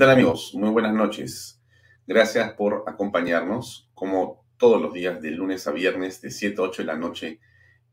[0.00, 0.54] tal amigos?
[0.54, 1.60] Muy buenas noches.
[2.06, 6.80] Gracias por acompañarnos como todos los días de lunes a viernes de 7 a 8
[6.80, 7.38] de la noche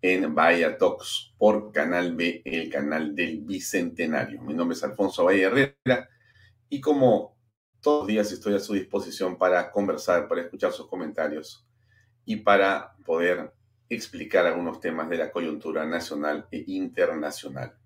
[0.01, 4.41] en Bahía Talks por Canal B, el canal del Bicentenario.
[4.41, 6.09] Mi nombre es Alfonso Valle Herrera
[6.69, 7.37] y como
[7.81, 11.67] todos los días estoy a su disposición para conversar, para escuchar sus comentarios
[12.23, 13.53] y para poder
[13.89, 17.77] explicar algunos temas de la coyuntura nacional e internacional.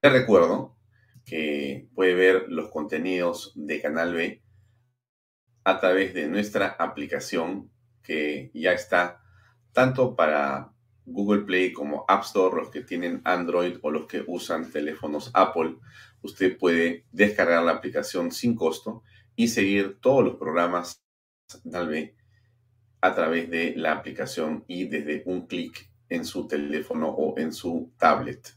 [0.00, 0.74] Les recuerdo
[1.24, 4.42] que puede ver los contenidos de Canal B
[5.64, 7.70] a través de nuestra aplicación
[8.02, 9.22] que ya está
[9.72, 10.72] tanto para
[11.04, 15.76] Google Play como App Store, los que tienen Android o los que usan teléfonos Apple.
[16.22, 19.02] Usted puede descargar la aplicación sin costo
[19.34, 21.02] y seguir todos los programas
[21.64, 22.16] Canal B
[23.00, 27.92] a través de la aplicación y desde un clic en su teléfono o en su
[27.98, 28.56] tablet.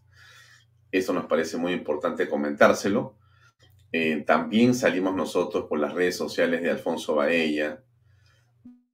[0.97, 3.17] Eso nos parece muy importante comentárselo.
[3.91, 7.83] Eh, también salimos nosotros por las redes sociales de Alfonso Baella,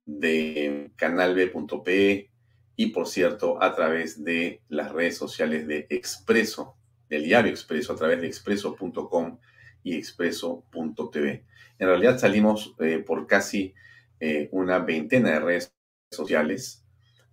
[0.06, 2.32] de canalb.pe
[2.76, 6.76] y, por cierto, a través de las redes sociales de Expreso,
[7.08, 9.38] del diario Expreso, a través de expreso.com
[9.84, 11.46] y expreso.tv.
[11.78, 13.76] En realidad salimos eh, por casi
[14.20, 15.76] eh, una veintena de redes
[16.10, 16.84] sociales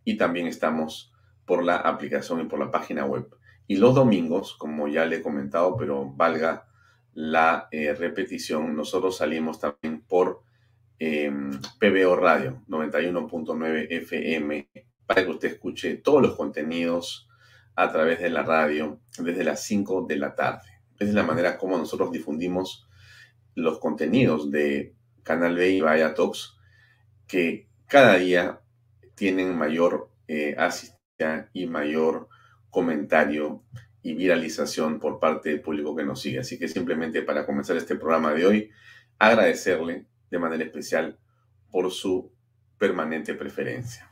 [0.04, 1.10] y también estamos
[1.46, 3.37] por la aplicación y por la página web.
[3.68, 6.66] Y los domingos, como ya le he comentado, pero valga
[7.14, 10.42] la eh, repetición, nosotros salimos también por
[10.98, 11.30] eh,
[11.78, 14.68] PBO Radio 91.9 FM
[15.06, 17.28] para que usted escuche todos los contenidos
[17.76, 20.66] a través de la radio desde las 5 de la tarde.
[20.98, 22.88] Es la manera como nosotros difundimos
[23.54, 26.56] los contenidos de Canal B y Vaya Talks,
[27.26, 28.60] que cada día
[29.14, 32.28] tienen mayor eh, asistencia y mayor
[32.70, 33.64] comentario
[34.02, 36.40] y viralización por parte del público que nos sigue.
[36.40, 38.70] Así que simplemente para comenzar este programa de hoy,
[39.18, 41.18] agradecerle de manera especial
[41.70, 42.32] por su
[42.78, 44.10] permanente preferencia.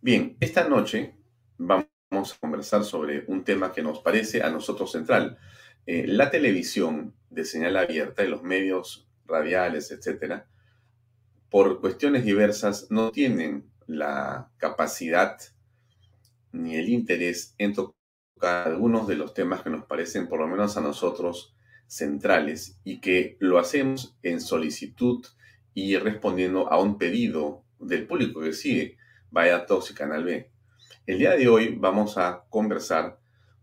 [0.00, 1.16] Bien, esta noche
[1.56, 5.38] vamos a conversar sobre un tema que nos parece a nosotros central.
[5.86, 10.46] Eh, la televisión de señal abierta y los medios radiales, etcétera,
[11.50, 15.38] por cuestiones diversas no tienen la capacidad
[16.54, 20.76] ni el interés en tocar algunos de los temas que nos parecen, por lo menos
[20.76, 21.54] a nosotros,
[21.86, 25.24] centrales y que lo hacemos en solicitud
[25.74, 28.96] y respondiendo a un pedido del público que sigue
[29.30, 30.50] Vaya Talks y Canal B.
[31.06, 33.18] El día de hoy vamos a conversar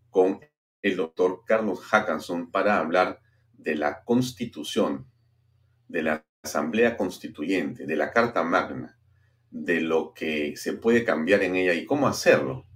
[0.09, 0.41] con
[0.81, 3.21] el doctor Carlos Hackanson para hablar
[3.53, 5.07] de la constitución,
[5.87, 8.99] de la Asamblea Constituyente, de la Carta Magna,
[9.49, 12.67] de lo que se puede cambiar en ella y cómo hacerlo.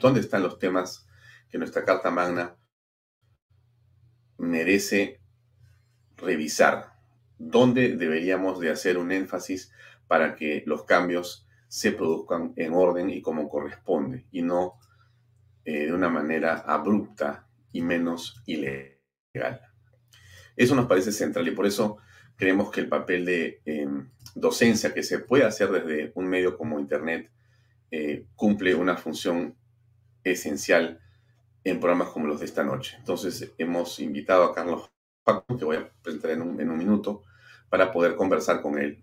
[0.00, 1.08] ¿Dónde están los temas
[1.48, 2.56] que nuestra Carta Magna
[4.38, 5.20] merece
[6.16, 6.92] revisar?
[7.38, 9.72] ¿Dónde deberíamos de hacer un énfasis
[10.06, 14.78] para que los cambios se produzcan en orden y como corresponde y no
[15.64, 19.62] eh, de una manera abrupta y menos ilegal?
[20.56, 21.98] Eso nos parece central y por eso
[22.36, 26.78] creemos que el papel de em, docencia que se puede hacer desde un medio como
[26.78, 27.30] Internet
[27.90, 29.56] eh, cumple una función
[30.32, 31.00] esencial
[31.66, 32.94] en programas como los de esta noche.
[32.98, 34.88] Entonces hemos invitado a Carlos
[35.24, 37.24] Paco, que voy a presentar en un, minuto,
[37.68, 39.02] para poder conversar con él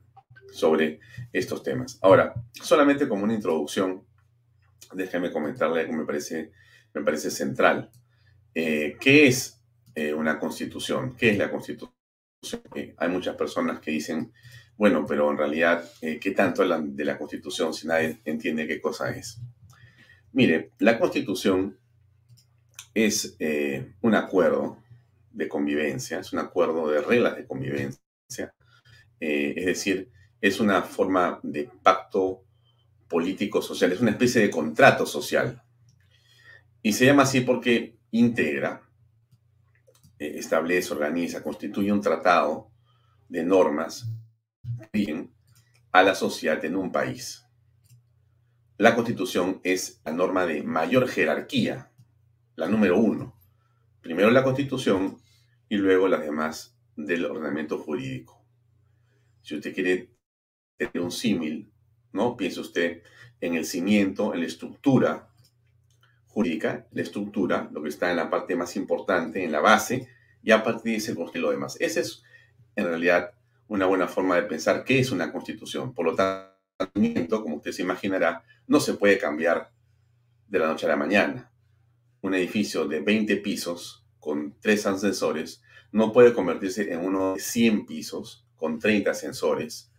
[0.51, 1.01] sobre
[1.33, 1.99] estos temas.
[2.01, 4.05] Ahora, solamente como una introducción,
[4.93, 6.51] déjeme comentarle que me parece,
[6.93, 7.91] me parece central.
[8.55, 9.61] Eh, ¿Qué es
[9.95, 11.17] eh, una constitución?
[11.17, 11.91] ¿Qué es la constitución?
[12.75, 14.31] Eh, hay muchas personas que dicen,
[14.77, 19.41] bueno, pero en realidad, ¿qué tanto de la constitución si nadie entiende qué cosa es?
[20.33, 21.77] Mire, la constitución
[22.93, 24.83] es eh, un acuerdo
[25.31, 28.53] de convivencia, es un acuerdo de reglas de convivencia,
[29.19, 32.43] eh, es decir, es una forma de pacto
[33.07, 35.61] político-social, es una especie de contrato social.
[36.81, 38.81] Y se llama así porque integra,
[40.17, 42.71] eh, establece, organiza, constituye un tratado
[43.29, 44.07] de normas
[44.91, 45.29] que
[45.91, 47.42] a la sociedad en un país.
[48.77, 51.91] La constitución es la norma de mayor jerarquía,
[52.55, 53.37] la número uno.
[54.01, 55.19] Primero la constitución
[55.69, 58.43] y luego las demás del ordenamiento jurídico.
[59.41, 60.09] Si usted quiere
[60.77, 61.71] tener un símil,
[62.11, 62.35] ¿no?
[62.35, 63.03] Piense usted
[63.41, 65.29] en el cimiento, en la estructura
[66.27, 70.07] jurídica, la estructura, lo que está en la parte más importante, en la base,
[70.41, 71.77] y a partir de ese construye lo demás.
[71.79, 72.23] Esa es,
[72.75, 73.33] en realidad,
[73.67, 75.93] una buena forma de pensar qué es una constitución.
[75.93, 76.52] Por lo tanto,
[77.29, 79.71] como usted se imaginará, no se puede cambiar
[80.47, 81.51] de la noche a la mañana.
[82.21, 85.61] Un edificio de 20 pisos con tres ascensores
[85.91, 89.91] no puede convertirse en uno de 100 pisos con 30 ascensores,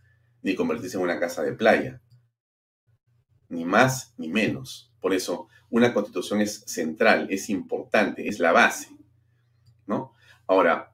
[0.42, 2.00] ni convertirse en una casa de playa.
[3.48, 4.92] Ni más ni menos.
[5.00, 8.88] Por eso, una constitución es central, es importante, es la base.
[9.86, 10.14] ¿No?
[10.46, 10.92] Ahora,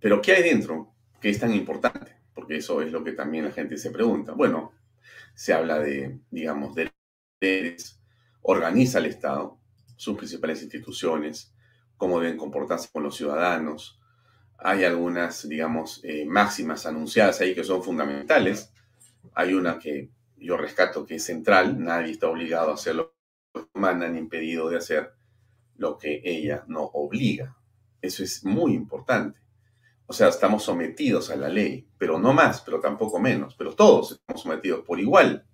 [0.00, 2.16] ¿pero qué hay dentro que es tan importante?
[2.34, 4.32] Porque eso es lo que también la gente se pregunta.
[4.32, 4.72] Bueno,
[5.38, 6.90] se habla de, digamos, de
[8.42, 9.60] organiza el Estado,
[9.94, 11.54] sus principales instituciones,
[11.96, 14.00] cómo deben comportarse con los ciudadanos.
[14.58, 18.72] Hay algunas, digamos, eh, máximas anunciadas ahí que son fundamentales.
[19.32, 23.14] Hay una que yo rescato que es central, nadie está obligado a hacer lo
[23.54, 25.12] que mandan impedido de hacer
[25.76, 27.56] lo que ella no obliga.
[28.02, 29.38] Eso es muy importante.
[30.10, 34.12] O sea, estamos sometidos a la ley, pero no más, pero tampoco menos, pero todos
[34.12, 35.46] estamos sometidos por igual.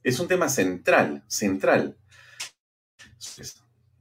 [0.00, 1.98] Es un tema central, central.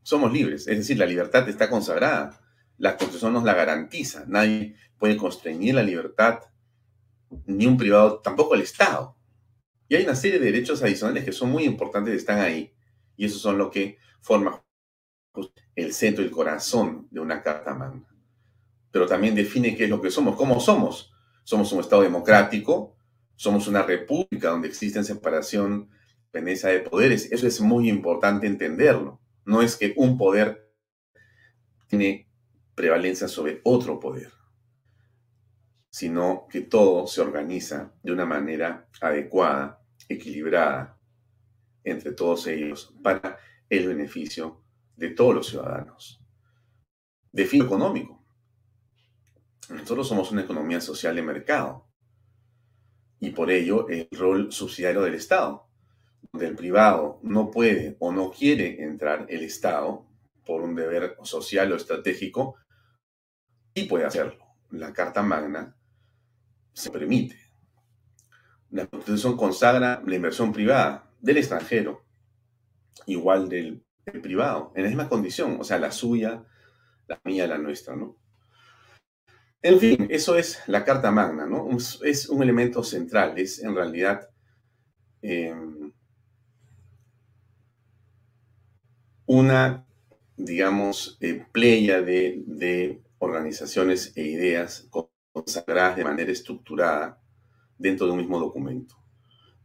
[0.04, 2.39] Somos libres, es decir, la libertad está consagrada.
[2.77, 4.25] La Constitución nos la garantiza.
[4.27, 6.42] Nadie puede constreñir la libertad,
[7.48, 9.18] ni un privado, tampoco el Estado.
[9.89, 12.75] Y hay una serie de derechos adicionales que son muy importantes y están ahí.
[13.15, 14.63] Y esos son lo que forma
[15.74, 18.07] el centro el corazón de una Carta Magna.
[18.98, 21.14] Pero también define qué es lo que somos, cómo somos.
[21.44, 22.98] Somos un Estado democrático,
[23.36, 25.92] somos una república donde existe separación,
[26.32, 27.32] de poderes.
[27.32, 29.22] Eso es muy importante entenderlo.
[29.46, 30.74] No es que un poder
[31.86, 32.28] tiene
[32.74, 34.32] prevalencia sobre otro poder,
[35.92, 39.80] sino que todo se organiza de una manera adecuada,
[40.10, 41.00] equilibrada
[41.84, 43.38] entre todos ellos para
[43.70, 44.64] el beneficio
[44.96, 46.20] de todos los ciudadanos.
[47.32, 48.17] De fin económico.
[49.69, 51.88] Nosotros somos una economía social de mercado
[53.19, 55.68] y por ello el rol subsidiario del Estado,
[56.31, 60.06] donde el privado no puede o no quiere entrar, el Estado,
[60.46, 62.56] por un deber social o estratégico,
[63.74, 64.46] y puede hacerlo.
[64.69, 65.75] La Carta Magna
[66.74, 67.38] se permite.
[68.70, 72.06] La Constitución consagra la inversión privada del extranjero,
[73.06, 76.46] igual del, del privado, en la misma condición, o sea, la suya,
[77.08, 78.18] la mía, la nuestra, ¿no?
[79.63, 81.68] En fin, eso es la Carta Magna, ¿no?
[82.04, 84.30] Es un elemento central, es en realidad
[85.21, 85.92] em,
[89.25, 89.86] una,
[90.38, 94.88] digamos, eh, playa de, organizaciones e ideas
[95.33, 97.19] consagradas de manera estructurada
[97.80, 98.95] dentro de un mismo documento.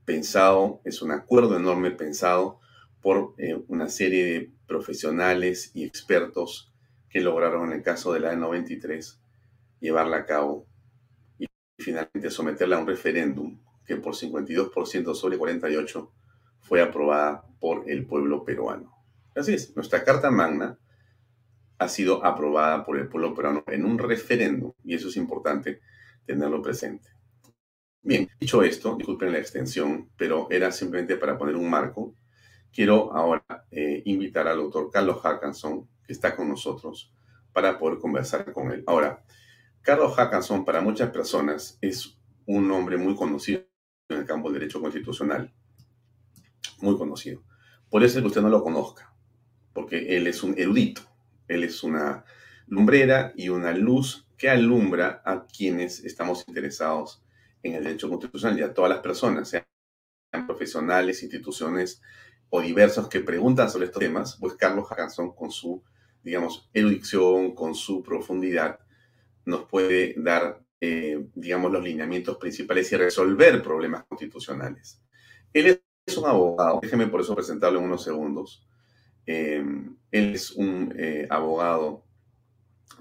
[0.07, 2.61] Pensado, es un acuerdo enorme pensado
[3.03, 6.73] por eh, una serie de profesionales y expertos
[7.11, 9.22] que lograron en el caso de la E93
[9.83, 10.67] llevarla a cabo
[11.39, 11.47] y
[11.79, 16.13] finalmente someterla a un referéndum que por 52% sobre 48
[16.61, 18.97] fue aprobada por el pueblo peruano.
[19.35, 20.79] Así es, nuestra Carta Magna
[21.79, 25.81] ha sido aprobada por el pueblo peruano en un referéndum y eso es importante
[26.25, 27.09] tenerlo presente.
[28.01, 32.15] Bien, dicho esto, disculpen la extensión, pero era simplemente para poner un marco.
[32.73, 37.13] Quiero ahora eh, invitar al doctor Carlos Hackanson, que está con nosotros,
[37.53, 38.83] para poder conversar con él.
[38.87, 39.23] Ahora,
[39.83, 43.65] Carlos Hackanson para muchas personas es un hombre muy conocido
[44.09, 45.53] en el campo del derecho constitucional.
[46.81, 47.43] Muy conocido.
[47.91, 49.13] Por eso es que usted no lo conozca,
[49.73, 51.03] porque él es un erudito,
[51.49, 52.25] él es una
[52.67, 57.25] lumbrera y una luz que alumbra a quienes estamos interesados
[57.63, 59.67] en el derecho constitucional y a todas las personas, sean
[60.47, 62.01] profesionales, instituciones
[62.51, 65.83] o diversos que preguntan sobre estos temas, pues Carlos Hackanson con su,
[66.23, 68.79] digamos, erudición, con su profundidad,
[69.45, 75.01] nos puede dar, eh, digamos, los lineamientos principales y resolver problemas constitucionales.
[75.53, 78.67] Él es un abogado, déjeme por eso presentarlo en unos segundos.
[79.27, 79.65] Eh,
[80.11, 82.05] él es un eh, abogado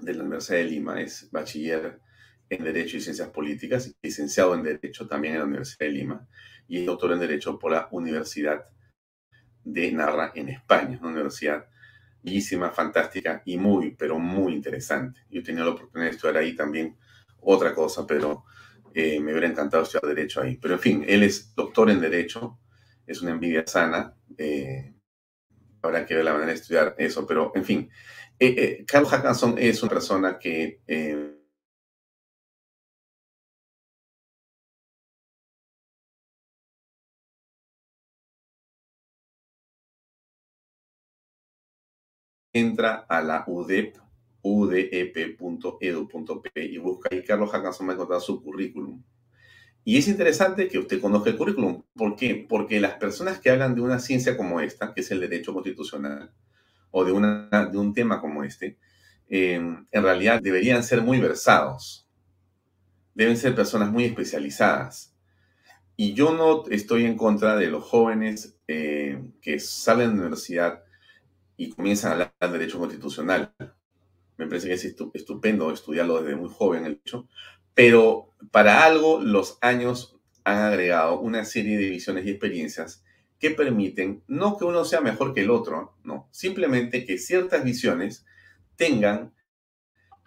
[0.00, 2.00] de la Universidad de Lima, es bachiller
[2.48, 6.28] en Derecho y Ciencias Políticas, licenciado en Derecho también en la Universidad de Lima
[6.68, 8.66] y es doctor en Derecho por la Universidad
[9.64, 11.66] de Narra en España, una universidad
[12.22, 15.20] bellísima, fantástica y muy, pero muy interesante.
[15.30, 16.96] Yo tenido la oportunidad de estudiar ahí también
[17.40, 18.44] otra cosa, pero
[18.94, 20.56] eh, me hubiera encantado estudiar Derecho ahí.
[20.56, 22.58] Pero en fin, él es doctor en Derecho,
[23.06, 24.14] es una envidia sana.
[24.38, 24.94] Eh,
[25.82, 27.90] habrá que ver la manera de estudiar eso, pero en fin.
[28.38, 30.80] Eh, Carlos Hackanson es una persona que
[42.52, 43.96] entra a la UDEP,
[44.42, 45.80] udep.edu.p
[46.64, 49.02] y busca ahí Carlos Hackanson va a encontrar su currículum.
[49.84, 51.82] Y es interesante que usted conozca el currículum.
[51.94, 52.46] ¿Por qué?
[52.48, 56.30] Porque las personas que hablan de una ciencia como esta, que es el derecho constitucional,
[56.92, 58.78] o de, una, de un tema como este,
[59.28, 62.06] en realidad deberían ser muy versados.
[63.14, 65.16] Deben ser personas muy especializadas.
[65.96, 70.82] Y yo no estoy en contra de los jóvenes eh, que salen de la universidad
[71.62, 73.54] y comienzan a hablar de derecho constitucional.
[74.36, 77.28] Me parece que es estupendo estudiarlo desde muy joven el hecho,
[77.72, 83.04] pero para algo los años han agregado una serie de visiones y experiencias
[83.38, 88.26] que permiten no que uno sea mejor que el otro, no, simplemente que ciertas visiones
[88.74, 89.32] tengan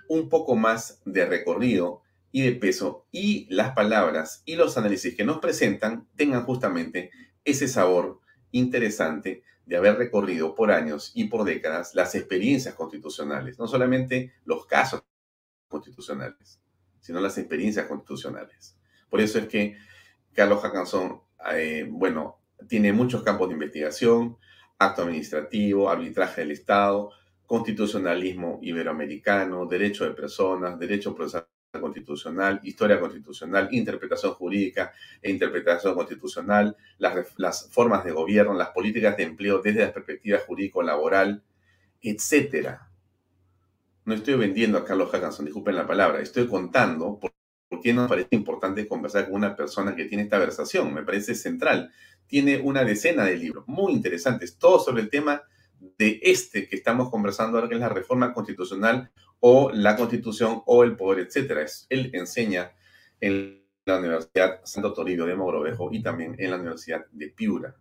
[0.07, 2.01] un poco más de recorrido
[2.31, 7.11] y de peso y las palabras y los análisis que nos presentan tengan justamente
[7.43, 13.67] ese sabor interesante de haber recorrido por años y por décadas las experiencias constitucionales, no
[13.67, 15.03] solamente los casos
[15.67, 16.61] constitucionales,
[17.01, 18.77] sino las experiencias constitucionales.
[19.09, 19.77] Por eso es que
[20.33, 21.21] Carlos Hackanson,
[21.53, 24.37] eh, bueno, tiene muchos campos de investigación,
[24.77, 27.11] acto administrativo, arbitraje del Estado,
[27.45, 31.47] constitucionalismo iberoamericano, derecho de personas, derecho procesal
[31.79, 39.23] constitucional, historia constitucional, interpretación jurídica e interpretación constitucional, las, formas de gobierno, las políticas de
[39.23, 41.43] empleo desde la perspectiva jurídico-laboral,
[42.01, 42.89] etcétera.
[44.05, 47.33] No estoy vendiendo a Carlos Hackanson, disculpen la palabra, estoy contando por,
[47.67, 51.35] por qué nos parece importante conversar con una persona que tiene esta versación, me parece
[51.35, 51.91] central.
[52.27, 55.43] Tiene una decena de libros muy interesantes, todos sobre el tema
[55.97, 60.83] de este que estamos conversando ahora, que es la reforma constitucional o la constitución o
[60.83, 61.65] el poder, etcétera.
[61.89, 62.71] Él enseña
[63.19, 67.75] en la Universidad Santo Toribio de Mogrovejo y también en la Universidad de Piura.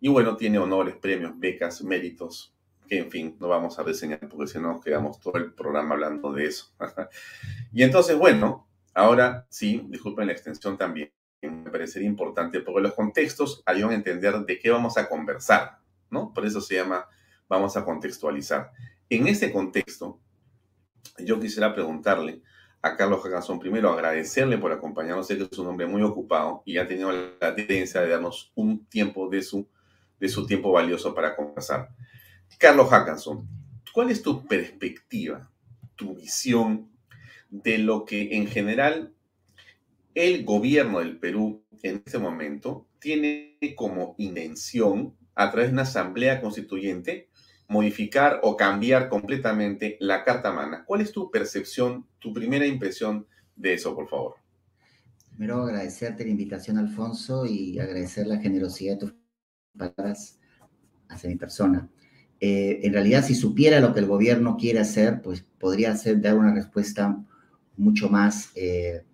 [0.00, 2.54] Y bueno, tiene honores, premios, becas, méritos,
[2.88, 5.94] que en fin, no vamos a reseñar porque si no nos quedamos todo el programa
[5.94, 6.72] hablando de eso.
[7.72, 13.62] y entonces, bueno, ahora sí, disculpen la extensión también, me parecería importante porque los contextos
[13.66, 15.78] ayudan a entender de qué vamos a conversar,
[16.10, 16.32] ¿no?
[16.32, 17.08] Por eso se llama
[17.52, 18.72] vamos a contextualizar.
[19.10, 20.18] En ese contexto,
[21.18, 22.40] yo quisiera preguntarle
[22.80, 26.78] a Carlos Hackanson primero, agradecerle por acompañarnos, sé que es un hombre muy ocupado y
[26.78, 29.68] ha tenido la tendencia de darnos un tiempo de su,
[30.18, 31.90] de su tiempo valioso para conversar.
[32.58, 33.46] Carlos Hackanson,
[33.92, 35.50] ¿cuál es tu perspectiva,
[35.94, 36.90] tu visión
[37.50, 39.12] de lo que en general
[40.14, 46.40] el gobierno del Perú en este momento tiene como intención a través de una asamblea
[46.40, 47.28] constituyente
[47.72, 50.84] modificar o cambiar completamente la Carta Magna.
[50.84, 53.26] ¿Cuál es tu percepción, tu primera impresión
[53.56, 54.34] de eso, por favor?
[55.30, 59.14] Primero agradecerte la invitación, Alfonso, y agradecer la generosidad de tus
[59.76, 60.38] palabras
[61.08, 61.88] hacia mi persona.
[62.38, 66.36] Eh, en realidad, si supiera lo que el gobierno quiere hacer, pues podría hacer, dar
[66.36, 67.24] una respuesta
[67.76, 69.04] mucho más eh,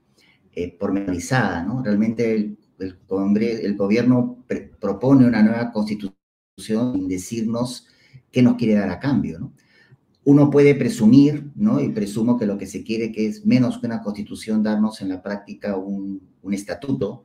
[0.52, 1.82] eh, pormenorizada, ¿no?
[1.82, 2.98] Realmente el, el,
[3.42, 4.44] el gobierno
[4.80, 6.18] propone una nueva constitución
[6.58, 7.86] sin decirnos
[8.30, 9.52] qué nos quiere dar a cambio, ¿no?
[10.24, 11.80] Uno puede presumir, ¿no?
[11.80, 15.08] Y presumo que lo que se quiere que es menos que una constitución, darnos en
[15.08, 16.20] la práctica un,
[16.52, 17.24] estatuto,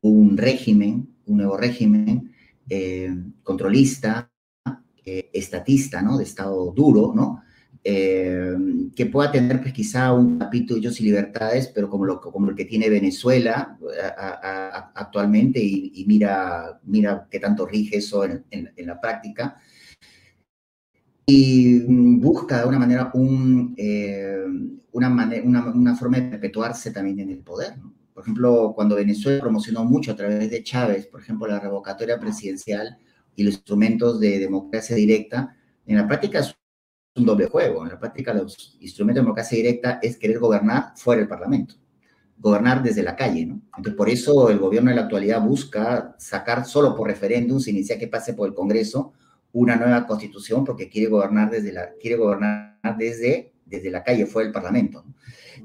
[0.00, 2.32] un régimen, un nuevo régimen
[2.68, 4.30] eh, controlista,
[5.04, 6.16] eh, estatista, ¿no?
[6.16, 7.42] De Estado duro, ¿no?
[7.84, 8.54] Eh,
[8.94, 12.56] que pueda tener pues quizá un capítulo de y libertades, pero como, lo, como el
[12.56, 13.78] que tiene Venezuela
[14.94, 19.60] actualmente y, mira, mira qué tanto rige eso en, en la práctica
[21.26, 24.44] y mm, busca de alguna manera un, eh,
[24.92, 25.08] una,
[25.44, 27.74] una, una, forma de perpetuarse también en el poder.
[28.12, 32.98] Por ejemplo, cuando Venezuela promocionó mucho a través de Chávez, por ejemplo, la revocatoria presidencial
[33.36, 36.54] y los instrumentos de democracia directa, en la práctica es
[37.16, 37.82] un doble juego.
[37.84, 41.74] En la práctica los instrumentos de democracia directa es querer gobernar fuera del Parlamento,
[42.36, 43.46] gobernar desde la calle.
[43.46, 43.62] ¿no?
[43.76, 47.98] Entonces, por eso el gobierno en la actualidad busca sacar solo por referéndum, sin iniciar
[47.98, 49.12] que pase por el Congreso,
[49.52, 54.44] una nueva constitución porque quiere gobernar desde la, quiere gobernar desde, desde la calle, fue
[54.44, 55.04] el Parlamento.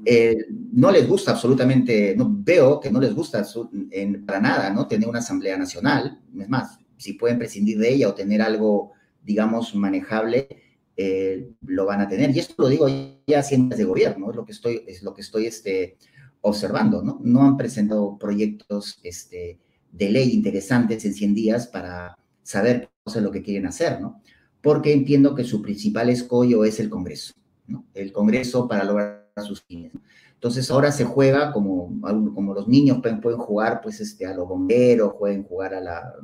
[0.04, 0.36] Eh,
[0.72, 3.44] no les gusta absolutamente, no, veo que no les gusta
[3.90, 4.86] en, para nada, ¿no?
[4.86, 9.74] Tener una Asamblea Nacional, es más, si pueden prescindir de ella o tener algo, digamos,
[9.74, 10.48] manejable,
[10.96, 12.34] eh, lo van a tener.
[12.34, 12.88] Y esto lo digo
[13.26, 15.96] ya haciendo de gobierno, es lo que estoy, es lo que estoy este,
[16.40, 17.20] observando, ¿no?
[17.22, 19.58] No han presentado proyectos este,
[19.92, 24.20] de ley interesantes en 100 días para saber lo que quieren hacer, ¿no?
[24.60, 27.34] Porque entiendo que su principal escollo es el Congreso,
[27.66, 27.86] ¿no?
[27.94, 29.92] El Congreso para lograr sus fines.
[30.34, 32.00] Entonces ahora se juega como,
[32.34, 36.14] como los niños pueden, pueden jugar pues este, a los bomberos, pueden jugar a, la,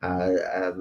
[0.00, 0.74] a,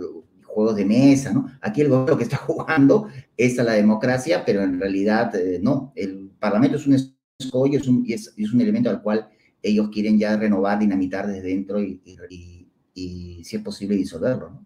[0.43, 1.47] juegos de mesa, ¿no?
[1.61, 5.91] Aquí el gobierno que está jugando es a la democracia, pero en realidad eh, no.
[5.95, 6.95] El Parlamento es un
[7.37, 9.27] escollo es un, es, es, un elemento al cual
[9.61, 12.64] ellos quieren ya renovar, dinamitar desde dentro y, y
[12.95, 14.49] si es posible disolverlo.
[14.49, 14.65] ¿no?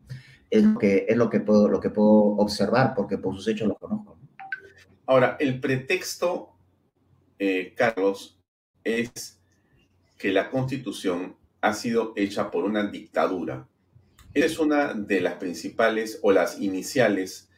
[0.49, 3.67] Es, lo que, es lo, que puedo, lo que puedo observar porque por sus hechos
[3.67, 4.17] lo conozco.
[5.05, 6.53] Ahora, el pretexto,
[7.39, 8.39] eh, Carlos,
[8.83, 9.39] es
[10.17, 13.67] que la constitución ha sido hecha por una dictadura.
[14.33, 17.49] Es una de las principales o las iniciales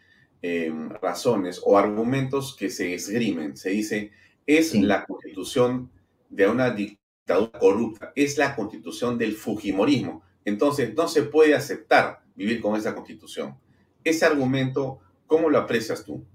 [0.42, 3.58] em, razones o argumentos que se esgrimen.
[3.58, 4.12] Se dice,
[4.46, 5.92] es la constitución
[6.30, 10.24] de una dictadura corrupta, es la constitución del Fujimorismo.
[10.46, 13.56] Entonces, no se puede aceptar vivir con esa constitución.
[14.04, 16.26] Ese argumento, ¿cómo lo aprecias tú?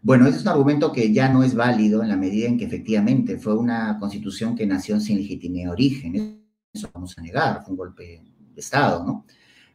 [0.00, 2.66] Bueno, ese es un argumento que ya no es válido en la medida en que
[2.66, 6.44] efectivamente fue una constitución que nació sin legitimidad de origen.
[6.72, 8.22] Eso vamos a negar, fue un golpe
[8.54, 9.26] de Estado, ¿no?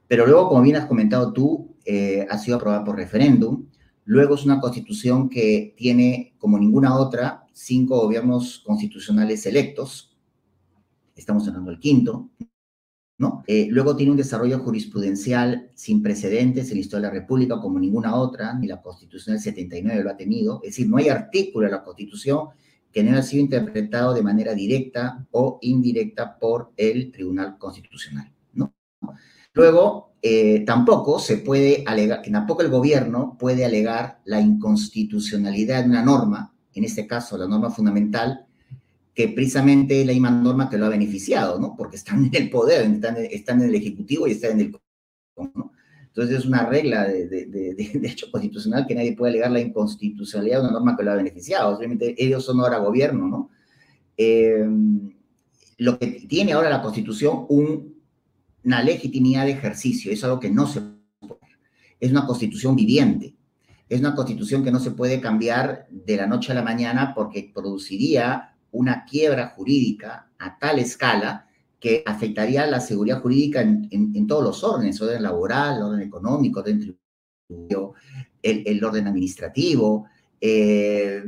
[0.08, 3.68] Pero luego, como bien has comentado tú, eh, ha sido aprobada por referéndum.
[4.06, 10.16] Luego es una constitución que tiene, como ninguna otra, cinco gobiernos constitucionales electos.
[11.16, 12.30] Estamos hablando del quinto,
[13.24, 13.44] ¿no?
[13.48, 17.80] Eh, luego tiene un desarrollo jurisprudencial sin precedentes en la historia de la República, como
[17.80, 20.60] ninguna otra, ni la Constitución del 79 lo ha tenido.
[20.62, 22.50] Es decir, no hay artículo de la Constitución
[22.92, 28.74] que no haya sido interpretado de manera directa o indirecta por el Tribunal Constitucional, ¿no?
[29.54, 35.90] Luego, eh, tampoco se puede alegar, que tampoco el gobierno puede alegar la inconstitucionalidad de
[35.90, 38.46] una norma, en este caso la norma fundamental,
[39.14, 41.76] que precisamente es la misma norma que lo ha beneficiado, ¿no?
[41.78, 42.82] Porque están en el poder,
[43.32, 44.78] están, en el Ejecutivo y están en el...
[45.54, 45.72] ¿no?
[46.08, 50.74] Entonces es una regla de, hecho constitucional que nadie puede alegar la inconstitucionalidad de una
[50.74, 51.76] norma que lo ha beneficiado.
[51.76, 53.50] Obviamente ellos son ahora gobierno, ¿no?
[54.16, 54.64] Eh,
[55.78, 60.82] lo que tiene ahora la Constitución una legitimidad de ejercicio, es algo que no se
[61.20, 61.42] puede.
[62.00, 63.36] Es una Constitución viviente.
[63.90, 67.52] Es una Constitución que no se puede cambiar de la noche a la mañana porque
[67.54, 71.48] produciría una quiebra jurídica a tal escala
[71.80, 76.98] que afectaría la seguridad jurídica en, todos los órdenes, orden laboral, orden económico, orden
[78.42, 80.06] el, orden administrativo.
[80.40, 81.24] Eh,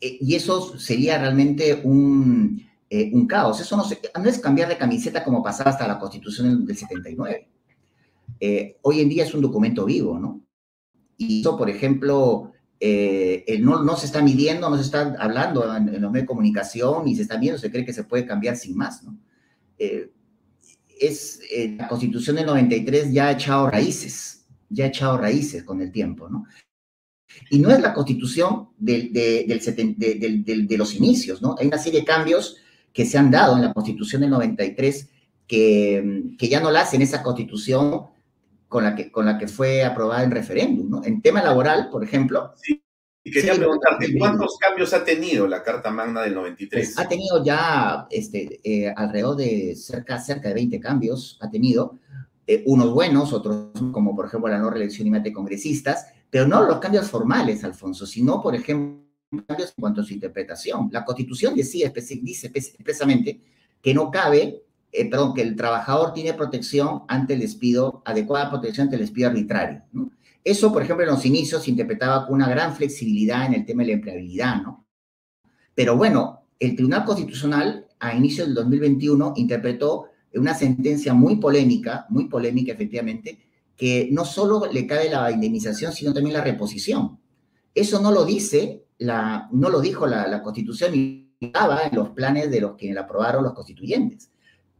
[0.00, 3.60] eh, y eso sería realmente un, eh, un caos.
[3.60, 7.48] Eso no, no, es cambiar de camiseta como pasaba hasta la constitución del 79.
[8.82, 10.40] hoy en día es un documento vivo, ¿no?
[11.18, 16.12] Y eso, por ejemplo, eh, no, se está midiendo, no se está hablando en, los
[16.12, 19.02] medios de comunicación y se está viendo, se cree que se puede cambiar sin más.
[19.78, 20.10] Eh,
[21.00, 25.80] es, eh, la constitución del 93 ya ha echado raíces, ya ha echado raíces con
[25.80, 26.44] el tiempo, ¿no?
[27.50, 31.54] Y no es la constitución del, de los inicios, ¿no?
[31.58, 32.56] Hay una serie de cambios
[32.92, 35.08] que se han dado en la constitución del 93
[35.46, 38.06] que, que ya no la hacen esa constitución
[38.68, 40.90] con la que, con la que fue aprobada en referéndum.
[40.90, 41.04] ¿no?
[41.04, 42.52] En tema laboral, por ejemplo.
[42.62, 42.82] Sí.
[43.24, 46.94] Y quería preguntarte, ¿cuántos cambios ha tenido la Carta Magna del 93?
[46.94, 51.98] Pues, ha tenido ya este, eh, alrededor de cerca, cerca de 20 cambios, ha tenido,
[52.46, 56.64] eh, unos buenos, otros como por ejemplo la no reelección y de congresistas, pero no
[56.64, 59.04] los cambios formales, Alfonso, sino por ejemplo
[59.48, 60.88] cambios en cuanto a su interpretación.
[60.92, 63.40] La Constitución decía, dice expresamente
[63.82, 64.62] que no cabe
[64.98, 69.28] eh, perdón, que el trabajador tiene protección ante el despido, adecuada protección ante el despido
[69.28, 69.82] arbitrario.
[70.42, 73.82] Eso, por ejemplo, en los inicios se interpretaba con una gran flexibilidad en el tema
[73.82, 74.86] de la empleabilidad, ¿no?
[75.74, 82.26] Pero bueno, el Tribunal Constitucional a inicios del 2021 interpretó una sentencia muy polémica, muy
[82.28, 83.38] polémica efectivamente,
[83.76, 87.18] que no solo le cabe la indemnización, sino también la reposición.
[87.74, 92.10] Eso no lo dice, la, no lo dijo la, la Constitución y estaba en los
[92.10, 94.30] planes de los que la aprobaron los constituyentes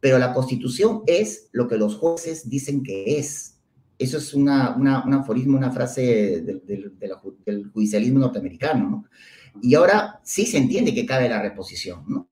[0.07, 3.57] pero la constitución es lo que los jueces dicen que es.
[3.99, 9.05] Eso es una, una, un aforismo, una frase del judicialismo norteamericano, ¿no?
[9.61, 12.29] Y ahora sí se entiende que cabe la reposición, ¿no?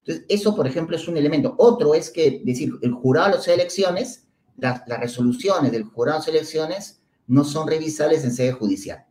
[0.00, 1.54] Entonces, eso, por ejemplo, es un elemento.
[1.56, 6.28] Otro es que, decir, el jurado de las elecciones, las resoluciones del jurado de las
[6.28, 9.06] elecciones no son revisables en sede judicial.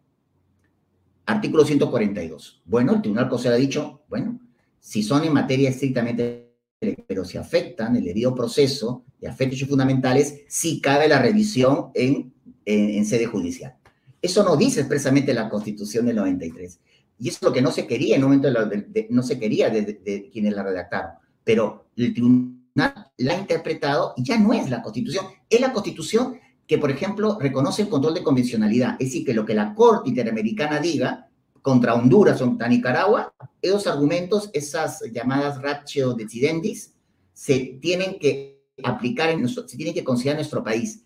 [1.25, 2.61] Artículo 142.
[2.63, 4.39] Bueno, el Tribunal Constitucional ha dicho, bueno,
[4.79, 6.46] si son en materia estrictamente
[6.79, 12.33] pero si afectan el debido proceso de afectos fundamentales, sí cabe la revisión en,
[12.65, 13.75] sede judicial.
[14.21, 16.79] Eso no dice expresamente la Constitución del 93.
[17.19, 19.69] Y eso es lo que no se quería en un momento, de no se quería
[19.69, 21.11] de, quienes la redactaron.
[21.43, 25.25] Pero el tribunal la ha interpretado y ya no es la Constitución.
[25.49, 28.97] Es la Constitución que, por ejemplo, reconoce el control de convencionalidad.
[28.99, 31.26] Es decir, que lo que la Corte Interamericana diga
[31.61, 36.93] contra Honduras contra Nicaragua, esos argumentos, esas llamadas ratio decidendis,
[37.33, 41.03] se tienen que aplicar, en nuestro, se tienen que considerar en nuestro país.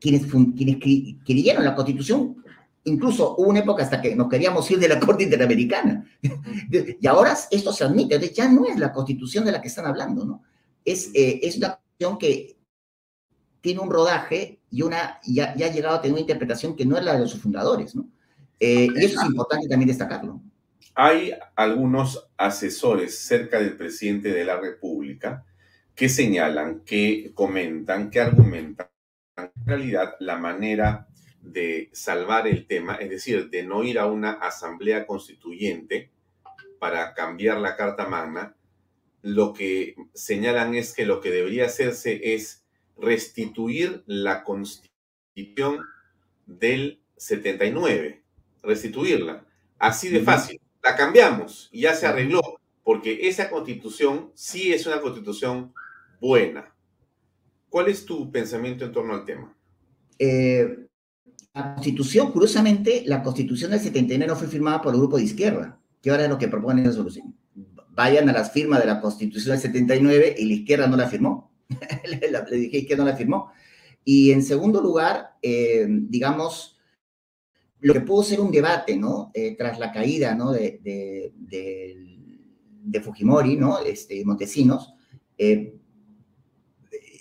[0.00, 0.76] Quienes, quienes
[1.24, 2.36] creyeron la Constitución,
[2.84, 6.04] incluso hubo una época hasta que nos queríamos ir de la Corte Interamericana.
[7.00, 9.86] y ahora esto se admite, entonces ya no es la Constitución de la que están
[9.86, 10.42] hablando, ¿no?
[10.84, 12.56] Es, eh, es una Constitución que
[13.60, 16.96] tiene un rodaje y, una, ya, ya ha llegado a tener una interpretación que no
[16.96, 18.08] es la de sus fundadores, ¿no?
[18.60, 20.40] Eh, y eso es importante también destacarlo.
[20.94, 25.44] Hay algunos asesores cerca del presidente de la República
[25.94, 28.88] que señalan, que comentan, que argumentan
[29.36, 31.08] en realidad la manera
[31.40, 36.10] de salvar el tema, es decir, de no ir a una asamblea constituyente
[36.78, 38.56] para cambiar la Carta Magna,
[39.22, 42.64] lo que señalan es que lo que debería hacerse es
[42.96, 45.84] restituir la constitución
[46.46, 48.22] del 79,
[48.62, 49.44] restituirla,
[49.78, 50.60] así de fácil.
[50.82, 52.40] La cambiamos y ya se arregló,
[52.84, 55.72] porque esa constitución sí es una constitución
[56.20, 56.74] buena.
[57.68, 59.54] ¿Cuál es tu pensamiento en torno al tema?
[60.18, 60.86] Eh,
[61.54, 65.80] la constitución, curiosamente, la constitución del 79 no fue firmada por el grupo de izquierda,
[66.00, 67.34] que ahora es lo que propone la solución.
[67.90, 71.52] Vayan a las firmas de la constitución del 79 y la izquierda no la firmó.
[72.04, 73.50] le, dije que no la firmó.
[74.04, 76.77] Y en segundo lugar, eh, digamos,
[77.80, 79.30] lo que pudo ser un debate, ¿no?
[79.34, 80.52] Eh, tras la caída, ¿no?
[80.52, 81.32] De, de,
[82.82, 83.78] de, Fujimori, ¿no?
[83.80, 84.94] Este, Montesinos,
[85.36, 85.74] eh,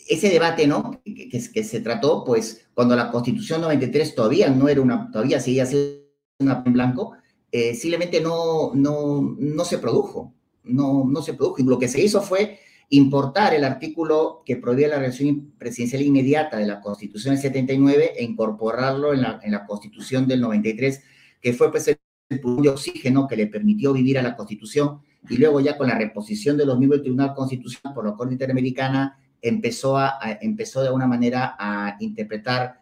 [0.08, 1.02] ese debate, ¿no?
[1.04, 6.00] Que, se trató, pues, cuando la Constitución 93 todavía no era una, todavía seguía siendo
[6.40, 7.14] una en blanco,
[7.52, 11.60] eh, simplemente no, no, no se produjo, no, no se produjo.
[11.60, 16.58] Y lo que se hizo fue importar el artículo que prohibía la reelección presidencial inmediata
[16.58, 21.04] de la Constitución del 79 e incorporarlo en la, en la Constitución del 93,
[21.42, 25.38] que fue pues el pulmón de oxígeno que le permitió vivir a la Constitución, y
[25.38, 29.20] luego ya con la reposición de los miembros del Tribunal Constitucional por la Corte Interamericana,
[29.42, 32.82] empezó, a, empezó de alguna manera a interpretar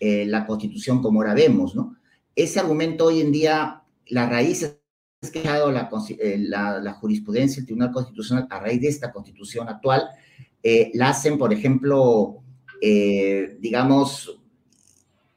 [0.00, 1.96] eh, la Constitución como ahora vemos, ¿no?
[2.34, 4.78] Ese argumento hoy en día, las raíces
[5.30, 9.68] que ha dado eh, la, la, jurisprudencia del Tribunal Constitucional a raíz de esta constitución
[9.68, 10.08] actual,
[10.62, 12.42] eh, la hacen, por ejemplo,
[12.80, 14.40] eh, digamos,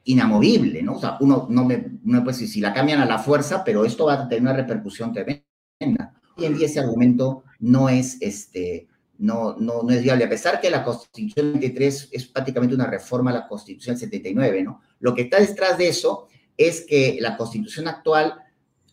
[0.04, 0.94] inamovible, ¿no?
[0.94, 3.84] O sea, uno no me, no puede decir si la cambian a la fuerza, pero
[3.84, 6.14] esto va a tener una repercusión tremenda.
[6.36, 10.60] Hoy en día ese argumento no es, este, no, no, no es viable, a pesar
[10.60, 14.80] que la Constitución 23 es prácticamente una reforma a la Constitución 79, ¿no?
[15.00, 18.34] Lo que está detrás de eso es que la Constitución actual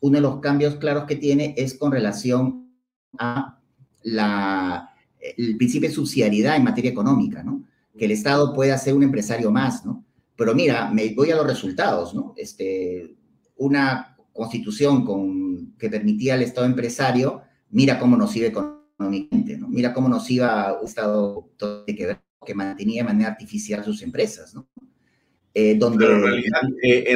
[0.06, 2.70] uno de los cambios claros que tiene es con relación
[3.18, 3.60] a
[4.04, 7.63] la, el principio de subsidiariedad en materia económica, ¿no?
[7.98, 10.06] Que el Estado pueda ser un empresario más, ¿no?
[10.36, 12.36] Pero mira, me voy a los resultados, ¿no?
[12.38, 13.15] Este,
[13.56, 17.41] una constitución con, que permitía al Estado empresario,
[17.72, 19.68] mira cómo nos iba económicamente, ¿no?
[19.70, 21.50] Mira cómo nos iba un Estado
[21.88, 24.68] que, que mantenía de manera artificial sus empresas, ¿no?
[25.52, 26.22] Eh, donde, Pero en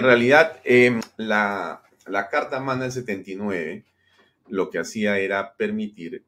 [0.02, 3.86] realidad, eh, eh, la, la Carta Magna del 79
[4.48, 6.26] lo que hacía era permitir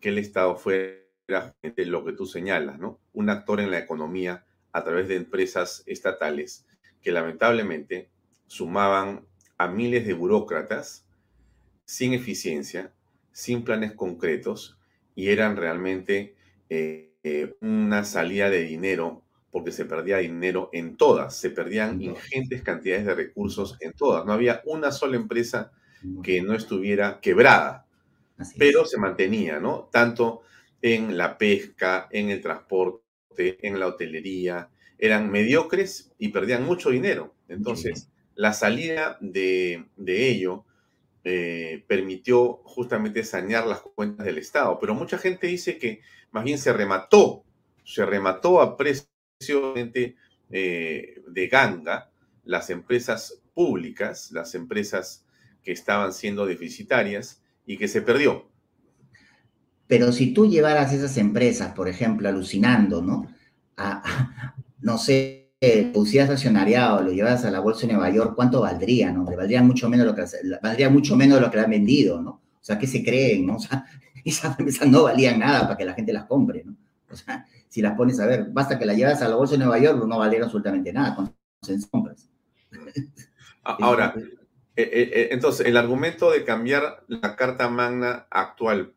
[0.00, 0.94] que el Estado fuera
[1.76, 3.00] lo que tú señalas, ¿no?
[3.12, 6.66] Un actor en la economía a través de empresas estatales
[7.02, 8.08] que lamentablemente
[8.46, 9.26] sumaban
[9.58, 11.04] a miles de burócratas
[11.84, 12.92] sin eficiencia,
[13.32, 14.78] sin planes concretos
[15.14, 16.34] y eran realmente
[16.70, 19.23] eh, eh, una salida de dinero
[19.54, 24.26] porque se perdía dinero en todas, se perdían ingentes cantidades de recursos en todas.
[24.26, 25.70] No había una sola empresa
[26.24, 27.86] que no estuviera quebrada,
[28.58, 29.88] pero se mantenía, ¿no?
[29.92, 30.42] Tanto
[30.82, 37.36] en la pesca, en el transporte, en la hotelería, eran mediocres y perdían mucho dinero.
[37.46, 40.64] Entonces, la salida de, ello
[41.22, 46.00] eh, permitió justamente sanear las cuentas del Estado, pero mucha gente dice que
[46.32, 47.44] más bien se remató,
[47.84, 49.13] se remató a precios
[50.50, 52.10] eh, de ganga
[52.44, 55.24] las empresas públicas, las empresas
[55.62, 58.48] que estaban siendo deficitarias y que se perdió.
[59.86, 63.28] Pero si tú llevaras esas empresas, por ejemplo, alucinando, ¿no?
[64.80, 65.52] no sé,
[65.92, 69.24] pusieras accionariado, lo llevas a la bolsa de Nueva York, ¿cuánto valdría, no?
[69.24, 70.24] valdría mucho menos lo que
[70.62, 72.30] valdría mucho menos de lo que le han vendido, ¿no?
[72.30, 73.48] O sea, ¿qué se creen?
[73.50, 73.84] O sea,
[74.24, 76.76] esas empresas no valían nada para que la gente las compre, ¿no?
[77.10, 79.58] O sea, si las pones a ver, basta que la llevas a la bolsa de
[79.58, 81.34] Nueva York, no valdría absolutamente nada con
[81.90, 82.30] compras.
[83.64, 84.22] Ahora, eh,
[84.76, 88.94] eh, eh, entonces, el argumento de cambiar la Carta Magna actual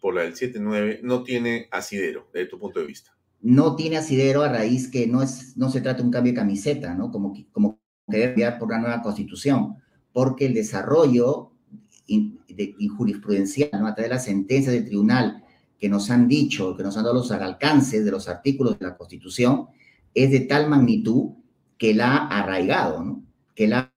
[0.00, 3.14] por la del 7-9 no tiene asidero, desde tu punto de vista.
[3.42, 6.38] No tiene asidero a raíz que no, es, no se trata de un cambio de
[6.38, 7.10] camiseta, ¿no?
[7.10, 7.78] Como, como
[8.10, 9.74] querer enviar por una nueva constitución,
[10.14, 11.52] porque el desarrollo
[12.08, 13.88] de, jurisprudencial, ¿no?
[13.88, 15.42] a través de las sentencias del tribunal
[15.78, 18.96] que nos han dicho, que nos han dado los alcances de los artículos de la
[18.96, 19.66] Constitución,
[20.14, 21.32] es de tal magnitud
[21.76, 23.22] que la ha arraigado, ¿no?
[23.54, 23.92] Que la,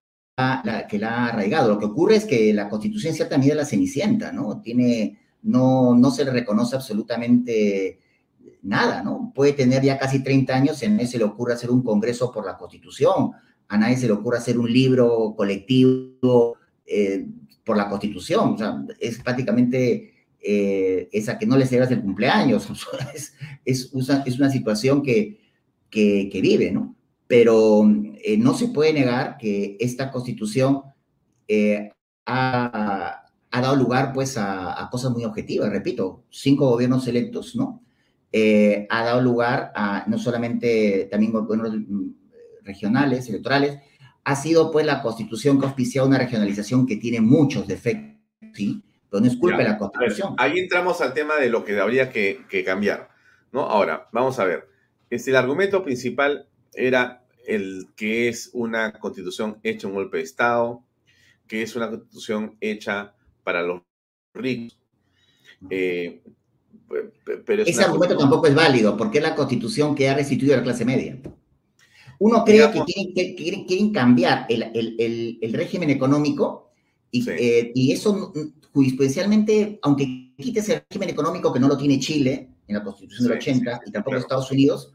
[0.89, 1.69] que la ha arraigado.
[1.69, 4.61] Lo que ocurre es que la Constitución en cierta medida la cenicienta, ¿no?
[4.61, 7.99] Tiene, no, no se le reconoce absolutamente
[8.63, 9.31] nada, ¿no?
[9.33, 12.57] Puede tener ya casi 30 años, en ese le ocurre hacer un congreso por la
[12.57, 13.31] Constitución,
[13.71, 17.27] A nadie se le ocurre hacer un libro colectivo eh,
[17.63, 18.55] por la Constitución.
[18.55, 22.67] O sea, es prácticamente eh, esa que no le celebras el cumpleaños.
[23.15, 23.33] es,
[23.65, 25.39] es, una, es, una, situación que,
[25.89, 26.95] que, vive, ¿no?
[27.27, 27.89] Pero
[28.23, 30.81] eh, no se puede negar que esta Constitución
[32.25, 35.69] ha, ha, dado lugar, pues, a, a, cosas muy objetivas.
[35.69, 37.83] Repito, cinco gobiernos electos, ¿no?
[38.31, 41.73] ha dado lugar a no solamente también gobiernos
[42.63, 43.79] regionales, electorales,
[44.23, 48.19] ha sido pues la constitución que ha auspiciado una regionalización que tiene muchos defectos,
[48.53, 48.83] ¿sí?
[49.09, 50.35] Pero no es culpa de la constitución.
[50.37, 53.09] ahí entramos al tema de lo que habría que, cambiar,
[53.51, 53.61] ¿no?
[53.61, 54.67] Ahora, vamos a ver.
[55.09, 60.83] Este, el argumento principal era el que es una constitución hecha un golpe de Estado,
[61.47, 63.81] que es una constitución hecha para los
[64.35, 64.79] ricos.
[65.69, 66.21] Eh,
[67.45, 70.63] pero Ese argumento tampoco es válido, porque es la constitución que ha restituido a la
[70.63, 71.19] clase media.
[72.19, 72.69] Uno cree
[73.15, 76.71] que quieren, cambiar el, régimen económico
[77.11, 78.33] eh, y, eso
[78.73, 83.37] jurisprudencialmente, aunque quites el régimen económico que no lo tiene Chile en la Constitución del
[83.37, 84.93] 80 y tampoco Estados Unidos,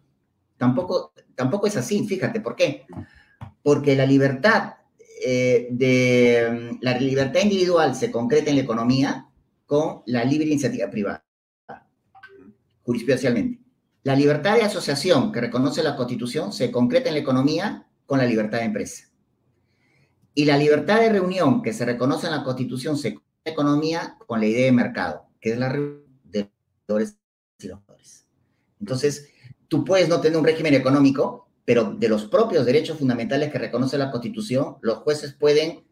[0.56, 2.06] tampoco, tampoco es así.
[2.06, 2.87] Fíjate, ¿por qué?
[3.62, 4.74] Porque la libertad,
[5.24, 9.28] eh, de, la libertad individual se concreta en la economía
[9.66, 11.24] con la libre iniciativa privada,
[12.82, 13.60] jurisprudencialmente.
[14.02, 18.26] La libertad de asociación que reconoce la Constitución se concreta en la economía con la
[18.26, 19.08] libertad de empresa.
[20.34, 24.46] Y la libertad de reunión que se reconoce en la Constitución se economía con la
[24.46, 26.50] idea de mercado, que es la de
[26.88, 27.14] los
[27.61, 27.78] y los
[28.80, 29.28] Entonces,
[29.68, 33.96] tú puedes no tener un régimen económico, pero de los propios derechos fundamentales que reconoce
[33.96, 35.85] la Constitución, los jueces pueden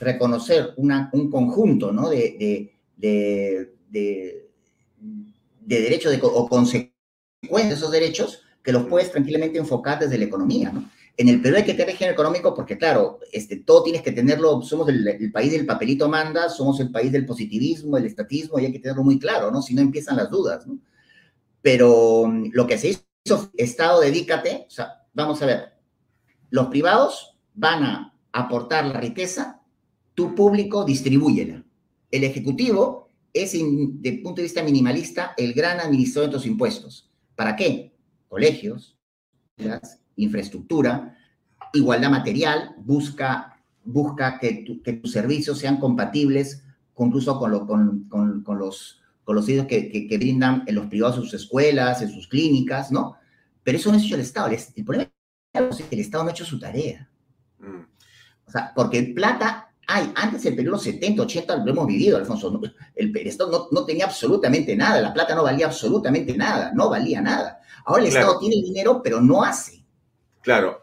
[0.00, 2.08] reconocer un conjunto ¿no?
[2.08, 4.48] de, de, de,
[5.60, 6.92] derechos o consecuencias
[7.68, 10.88] de esos derechos que los puedes tranquilamente enfocar desde la economía, ¿no?
[11.18, 14.62] En el Perú hay que tener régimen económico porque, claro, este, todo tienes que tenerlo,
[14.62, 18.72] somos el, país del papelito manda, somos el país del positivismo, el estatismo, y hay
[18.72, 19.60] que tenerlo muy claro, ¿no?
[19.60, 20.78] Si no empiezan las dudas, ¿no?
[21.60, 25.72] Pero mm, lo que se hizo, Estado, dedícate, o sea, vamos a ver,
[26.50, 29.60] los privados van a aportar la riqueza,
[30.14, 31.64] tu público distribúyela.
[32.12, 37.54] El Ejecutivo es, el punto de vista minimalista, el gran administrador de tus impuestos ¿Para
[37.54, 37.92] qué?
[38.28, 38.96] Colegios,
[40.18, 41.16] infraestructura,
[41.72, 44.64] igualdad material, busca, busca que,
[45.02, 46.64] tus servicios sean compatibles
[46.98, 52.02] incluso con, con, los, con los servicios que, brindan en los privados en sus escuelas,
[52.02, 53.16] en sus clínicas, ¿no?
[53.62, 54.48] Pero eso no es hecho el Estado.
[54.48, 55.10] El, problema
[55.54, 57.08] es que el Estado no ha hecho su tarea.
[57.60, 57.84] Mm.
[58.46, 62.60] O sea, porque plata Ay, antes el Perú, los 70, 80, lo hemos vivido, Alfonso.
[62.94, 67.22] El Estado no, no, tenía absolutamente nada, la plata no valía absolutamente nada, no valía
[67.22, 67.62] nada.
[67.86, 69.77] Ahora el Estado tiene dinero, pero no hace.
[70.42, 70.80] Claro.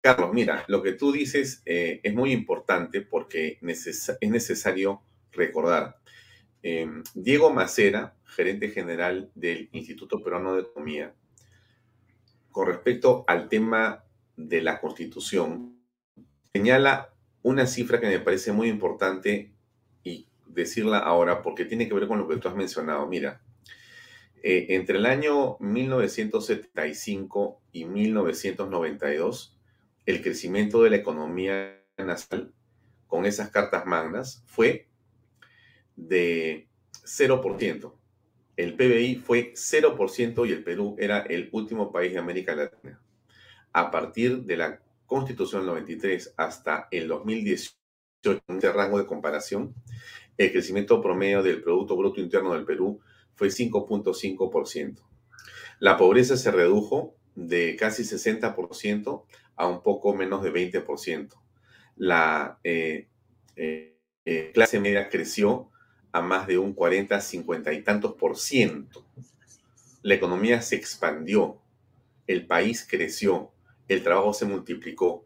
[0.00, 5.98] Carlos, mira, lo que tú dices eh, es muy importante porque es necesario recordar.
[6.62, 11.14] Em, Diego Macera, gerente general del Instituto Peruano de Economía,
[12.50, 14.04] con respecto al tema
[14.36, 15.78] de la Constitución,
[16.52, 17.12] señala
[17.42, 19.52] una cifra que me parece muy importante
[20.02, 23.06] y decirla ahora porque tiene que ver con lo que tú has mencionado.
[23.06, 23.40] Mira,
[24.42, 29.56] eh, entre el año 1975 y 1992,
[30.06, 32.52] el crecimiento de la economía nacional
[33.06, 34.88] con esas cartas magnas fue
[35.96, 36.68] de
[37.04, 37.94] 0%.
[38.56, 43.00] El PBI fue 0% y el Perú era el último país de América Latina.
[43.72, 47.74] A partir de la Constitución 93 hasta el 2018,
[48.24, 49.74] en este rango de comparación,
[50.36, 53.00] el crecimiento promedio del Producto Bruto Interno del Perú
[53.38, 55.00] fue 5.5%.
[55.78, 59.24] La pobreza se redujo de casi 60%
[59.54, 61.34] a un poco menos de 20%.
[61.94, 63.06] La eh,
[63.54, 65.70] eh, eh, clase media creció
[66.10, 69.06] a más de un 40, 50 y tantos por ciento.
[70.02, 71.60] La economía se expandió,
[72.26, 73.52] el país creció,
[73.86, 75.24] el trabajo se multiplicó.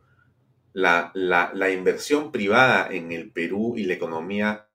[0.75, 4.69] La, la, inversión privada en el Perú y la economía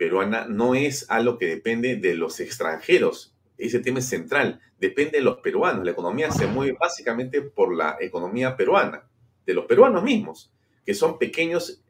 [0.00, 3.34] peruana no es algo que depende de los extranjeros.
[3.58, 4.58] Ese tema es central.
[4.78, 5.84] Depende de los peruanos.
[5.84, 9.06] La economía se mueve básicamente por la economía peruana,
[9.44, 10.50] de los peruanos mismos,
[10.86, 11.82] que son pequeños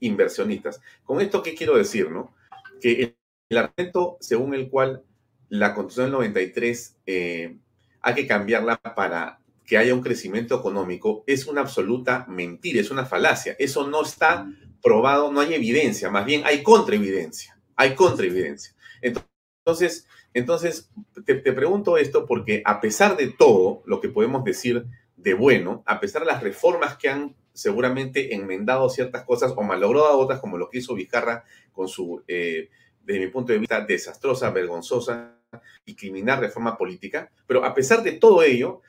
[0.00, 0.82] inversionistas.
[1.04, 2.10] Con esto, ¿qué quiero decir?
[2.10, 2.34] No?
[2.82, 3.16] Que
[3.48, 5.02] el, argumento según el cual
[5.48, 7.56] la Constitución del 93 eh,
[8.02, 13.06] hay que cambiarla para que haya un crecimiento económico es una absoluta mentira, es una
[13.06, 13.56] falacia.
[13.58, 14.46] Eso no está
[14.84, 18.74] probado, no hay evidencia, más bien hay contraevidencia, hay contraevidencia.
[19.00, 20.90] Entonces, entonces
[21.24, 24.84] te, pregunto esto porque a pesar de todo lo que podemos decir
[25.16, 30.18] de bueno, a pesar de las reformas que han seguramente enmendado ciertas cosas o malogrado
[30.18, 32.68] otras, como lo que hizo Vizcarra con su, eh,
[33.02, 35.38] desde mi punto de vista, desastrosa, vergonzosa
[35.86, 37.30] y criminal reforma política.
[37.46, 38.82] Pero a pesar de todo ello,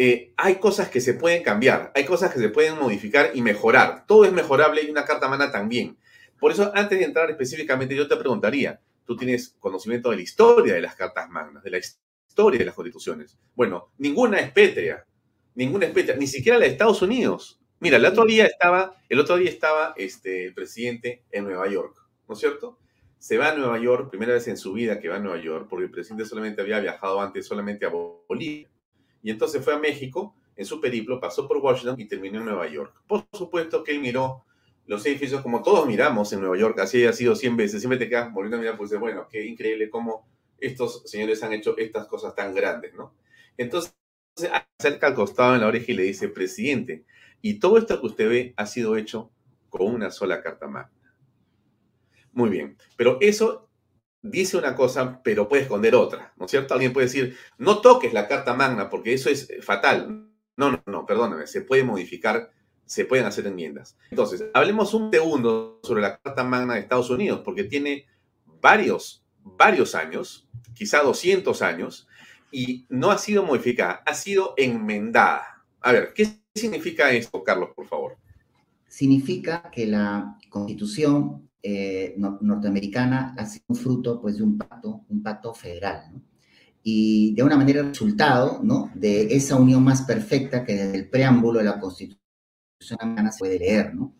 [0.00, 4.06] eh, hay cosas que se pueden cambiar, hay cosas que se pueden modificar y mejorar.
[4.06, 5.98] Todo es mejorable y una carta magna también.
[6.38, 10.74] Por eso, antes de entrar específicamente, yo te preguntaría, tú tienes conocimiento de la historia
[10.74, 13.36] de las cartas magnas, de la historia de las constituciones.
[13.56, 15.04] Bueno, ninguna es pétrea,
[15.56, 17.58] ninguna es pétrea, ni siquiera la de Estados Unidos.
[17.80, 21.96] Mira, el otro día estaba, el otro día estaba este, el presidente en Nueva York,
[22.28, 22.78] ¿no es cierto?
[23.18, 25.66] Se va a Nueva York, primera vez en su vida que va a Nueva York,
[25.68, 28.68] porque el presidente solamente había viajado antes solamente a Bolivia.
[29.22, 32.68] Y entonces fue a México en su periplo, pasó por Washington y terminó en Nueva
[32.68, 32.94] York.
[33.06, 34.44] Por supuesto que él miró
[34.86, 38.08] los edificios como todos miramos en Nueva York, así ha sido 100 veces, siempre te
[38.08, 40.26] quedas volviendo a mirar, pues bueno, qué increíble cómo
[40.58, 43.14] estos señores han hecho estas cosas tan grandes, ¿no?
[43.56, 43.94] Entonces,
[44.78, 47.04] acerca al costado en la oreja y le dice, presidente,
[47.42, 49.30] y todo esto que usted ve ha sido hecho
[49.68, 51.14] con una sola carta magna.
[52.32, 53.67] Muy bien, pero eso
[54.22, 56.74] dice una cosa, pero puede esconder otra, ¿no es cierto?
[56.74, 60.28] Alguien puede decir, no toques la carta magna porque eso es fatal.
[60.56, 62.50] No, no, no, perdóname, se puede modificar,
[62.84, 63.96] se pueden hacer enmiendas.
[64.10, 68.06] Entonces, hablemos un segundo sobre la carta magna de Estados Unidos, porque tiene
[68.60, 72.08] varios, varios años, quizá 200 años,
[72.50, 75.64] y no ha sido modificada, ha sido enmendada.
[75.80, 78.16] A ver, ¿qué significa esto, Carlos, por favor?
[78.88, 85.54] Significa que la constitución eh, norteamericana ha sido fruto pues, de un pacto, un pacto
[85.54, 86.22] federal, ¿no?
[86.82, 88.90] y de una manera resultado ¿no?
[88.94, 92.18] de esa unión más perfecta que desde el preámbulo de la Constitución
[93.00, 93.94] americana se puede leer.
[93.94, 94.14] ¿no?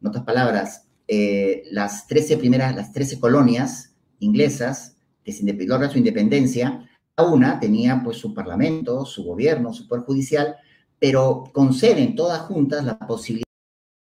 [0.00, 5.98] En otras palabras, eh, las 13 primeras, las 13 colonias inglesas que se logran su
[5.98, 10.56] independencia, cada una tenía pues su parlamento, su gobierno, su poder judicial,
[10.98, 13.44] pero conceden todas juntas la posibilidad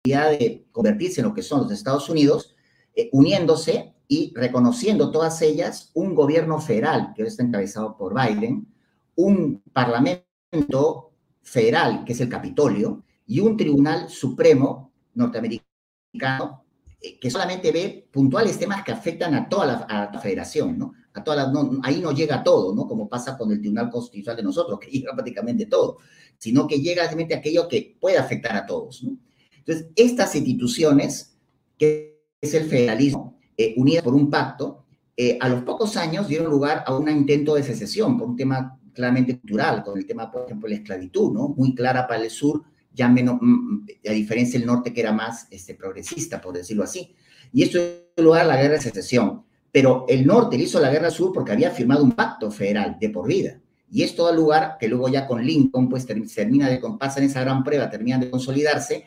[0.06, 2.56] de convertirse en lo que son los Estados Unidos,
[2.96, 8.68] eh, uniéndose y reconociendo todas ellas un gobierno federal, que está encabezado por Biden,
[9.16, 16.66] un parlamento federal, que es el Capitolio, y un tribunal supremo norteamericano
[17.00, 20.94] eh, que solamente ve puntuales temas que afectan a toda la, federación, ¿no?
[21.14, 21.52] A toda
[21.84, 22.88] ahí no llega todo, ¿no?
[22.88, 25.98] Como pasa con el Tribunal Constitucional de nosotros, que llega prácticamente todo,
[26.38, 29.18] sino que llega realmente aquello que puede afectar a todos, ¿no?
[29.58, 31.38] Entonces, estas instituciones,
[31.78, 32.11] que
[32.42, 36.84] es el federalismo, eh, unidas por un pacto, eh, a los pocos años dieron lugar
[36.86, 40.68] a un intento de secesión por un tema claramente cultural, con el tema, por ejemplo,
[40.68, 41.50] de la esclavitud, ¿no?
[41.50, 45.14] Muy clara para el sur, ya menos, mm, mm, a diferencia del norte que era
[45.14, 47.14] más este, progresista, por decirlo así.
[47.54, 49.44] Y esto dio lugar a la guerra de secesión.
[49.72, 53.10] Pero el norte le hizo la guerra sur porque había firmado un pacto federal de
[53.10, 53.62] por vida.
[53.90, 57.64] Y esto da lugar que luego ya con Lincoln, pues termina de, pasan esa gran
[57.64, 59.06] prueba, terminan de consolidarse.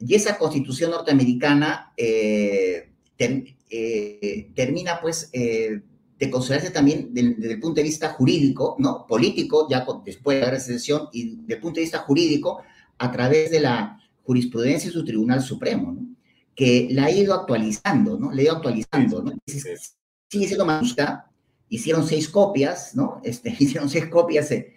[0.00, 5.82] Y esa constitución norteamericana eh, eh, termina pues eh,
[6.18, 9.06] de considerarse también desde el punto de vista jurídico, ¿no?
[9.06, 12.62] Político, ya después de la recesión, y desde el punto de vista jurídico,
[12.98, 16.06] a través de la jurisprudencia de su Tribunal Supremo, ¿no?
[16.54, 18.32] Que la ha ido actualizando, ¿no?
[18.32, 19.32] Le ha ido actualizando, ¿no?
[19.46, 21.30] Sigue siendo manuscrita,
[21.68, 23.20] hicieron seis copias, ¿no?
[23.22, 24.74] Este, hicieron seis copias de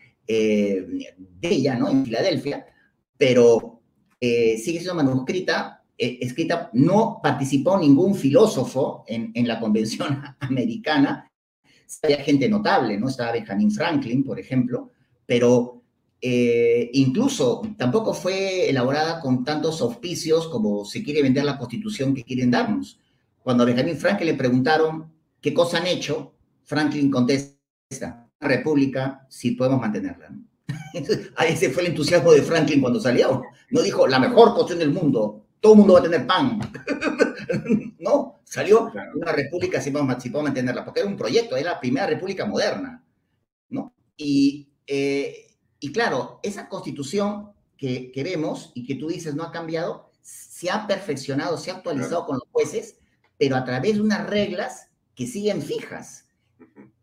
[1.41, 1.89] ella, ¿no?
[1.89, 2.65] En Filadelfia,
[3.17, 3.82] pero
[4.57, 11.31] sigue siendo manuscrita eh, escrita, no participó ningún filósofo en, la convención americana,
[12.01, 13.07] había gente notable, ¿no?
[13.07, 14.89] Estaba Benjamin Franklin, por ejemplo,
[15.25, 15.83] pero
[16.19, 22.23] eh, incluso tampoco fue elaborada con tantos auspicios como se quiere vender la constitución que
[22.23, 22.99] quieren darnos.
[23.43, 29.79] Cuando a Benjamin Franklin le preguntaron qué cosa han hecho, Franklin contesta, república, si podemos
[29.79, 30.35] mantenerla.
[31.47, 33.43] ese fue el entusiasmo de Franklin cuando salió.
[33.71, 36.59] No dijo, la mejor constitución del mundo, todo el mundo va a tener pan.
[37.99, 42.45] no, salió una república si podemos, mantenerla, porque era un proyecto, era la primera república
[42.45, 43.03] moderna.
[43.69, 43.93] ¿no?
[44.17, 49.51] Y, eh, y claro, esa constitución que, que, vemos y que tú dices no ha
[49.51, 52.97] cambiado, se ha perfeccionado, se ha actualizado con los jueces,
[53.37, 56.27] pero a través de unas reglas que siguen fijas.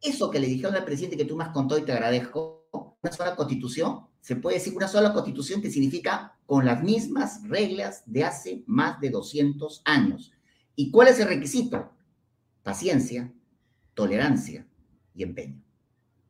[0.00, 2.59] Eso que le dijeron al presidente que tú me has contado y te agradezco,
[3.03, 8.03] una sola constitución, se puede decir una sola constitución que significa con las mismas reglas
[8.07, 10.32] de hace más de 200 años.
[10.76, 11.90] ¿Y cuál es el requisito?
[12.62, 13.32] Paciencia,
[13.94, 14.66] tolerancia
[15.14, 15.62] y empeño.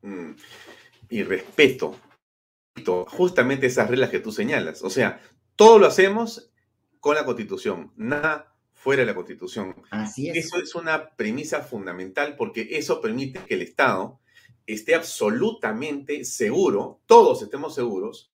[0.03, 0.33] Mm.
[1.09, 1.97] Y respeto.
[3.09, 4.83] Justamente esas reglas que tú señalas.
[4.83, 5.21] O sea,
[5.57, 6.51] todo lo hacemos
[7.01, 9.75] con la constitución, nada fuera de la constitución.
[9.91, 10.47] Así es.
[10.47, 14.21] Eso es una premisa fundamental porque eso permite que el Estado
[14.67, 18.31] esté absolutamente seguro, todos estemos seguros,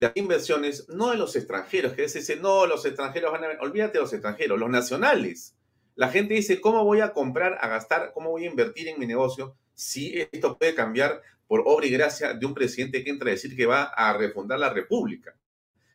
[0.00, 3.48] las inversiones no de los extranjeros, que se dice, no, los extranjeros van a...
[3.60, 5.56] Olvídate de los extranjeros, los nacionales.
[5.94, 9.06] La gente dice, ¿cómo voy a comprar, a gastar, cómo voy a invertir en mi
[9.06, 13.32] negocio si esto puede cambiar por obra y gracia de un presidente que entra a
[13.32, 15.34] decir que va a refundar la República?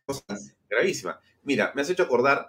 [0.06, 0.24] Cosa
[0.68, 1.20] gravísima.
[1.42, 2.48] Mira, me has hecho acordar,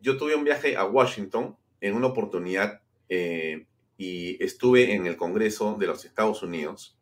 [0.00, 3.66] yo tuve un viaje a Washington en una oportunidad eh,
[3.98, 6.98] y estuve en el Congreso de los Estados Unidos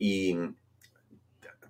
[0.00, 0.36] y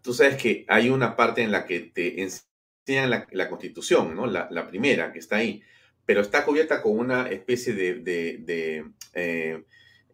[0.02, 4.26] tú sabes que hay una parte en la que te enseñan la, Constitución, ¿no?
[4.26, 5.62] La, primera que está ahí,
[6.06, 8.84] pero está cubierta con una especie de,
[9.14, 9.64] eh,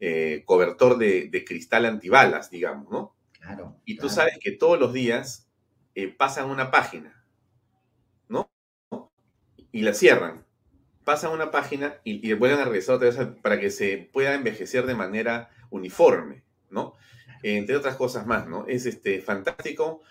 [0.01, 3.15] eh, cobertor de, cristal antibalas, digamos, ¿no?
[3.39, 3.77] Claro.
[3.85, 5.49] Y tú sabes que todos los días
[5.95, 7.23] eh, pasan una página,
[8.29, 8.51] ¿no?
[9.73, 10.46] Y la cierran.
[11.07, 14.85] Pasan una página y, y vuelven a regresar otra vez para que se pueda envejecer
[14.85, 16.97] de manera uniforme, ¿no?
[17.43, 18.67] entre otras cosas más, ¿no?
[18.67, 20.03] Es este, fantástico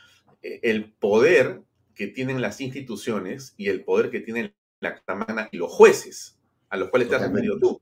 [0.41, 1.61] eh, el poder
[1.93, 6.39] que tienen las instituciones y el poder que tienen la Cámara y los jueces,
[6.69, 7.81] a los cuales te has referido tú.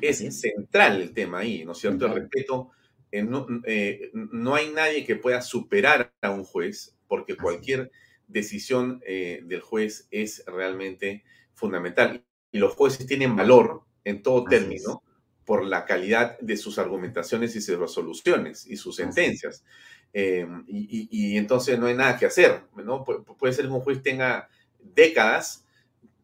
[0.00, 2.06] Es central el tema ahí, ¿no es cierto?
[2.06, 2.70] El respeto.
[3.10, 7.90] Eh, no, eh, no, hay nadie que pueda superar a un juez, porque cualquier
[8.26, 12.24] decisión del juez es realmente fundamental.
[12.54, 15.02] Y los jueces tienen valor en todo término
[15.44, 19.64] por la calidad de sus argumentaciones y sus resoluciones y sus sentencias.
[20.12, 23.02] Em, y, entonces no hay nada que hacer, ¿no?
[23.04, 24.48] puede ser que un juez tenga
[24.94, 25.66] décadas,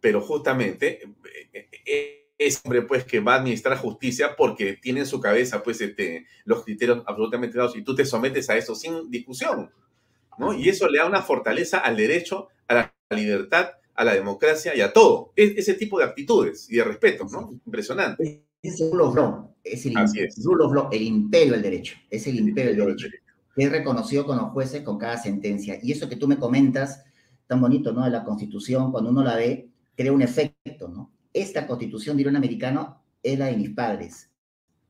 [0.00, 1.02] pero justamente
[1.52, 5.64] eh, eh, es hombre pues que va a administrar justicia porque tiene en su cabeza
[5.64, 9.72] pues este, los criterios absolutamente dados y tú te sometes a eso sin discusión,
[10.38, 10.54] ¿no?
[10.54, 14.80] Y eso le da una fortaleza al derecho, a la libertad, a la democracia y
[14.80, 15.32] a todo.
[15.36, 17.52] Es, ese tipo de actitudes y de respeto, ¿no?
[17.66, 22.70] Impresionante es el rule of law, es el, el imperio del derecho, es el, imperio
[22.72, 23.08] del derecho,
[23.54, 25.78] que es reconocido con los jueces con cada sentencia.
[25.82, 27.04] Y eso que tú me comentas,
[27.46, 28.04] tan bonito, ¿no?
[28.04, 31.12] De la Constitución, cuando uno la ve, crea un efecto, ¿no?
[31.32, 34.30] Esta Constitución de un americano es la de mis padres,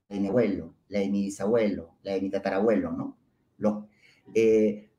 [0.08, 3.18] la de mi abuelo, la de mi bisabuelo, la de mi tatarabuelo, ¿no?
[3.58, 3.88] Lo,
[4.34, 4.89] eh,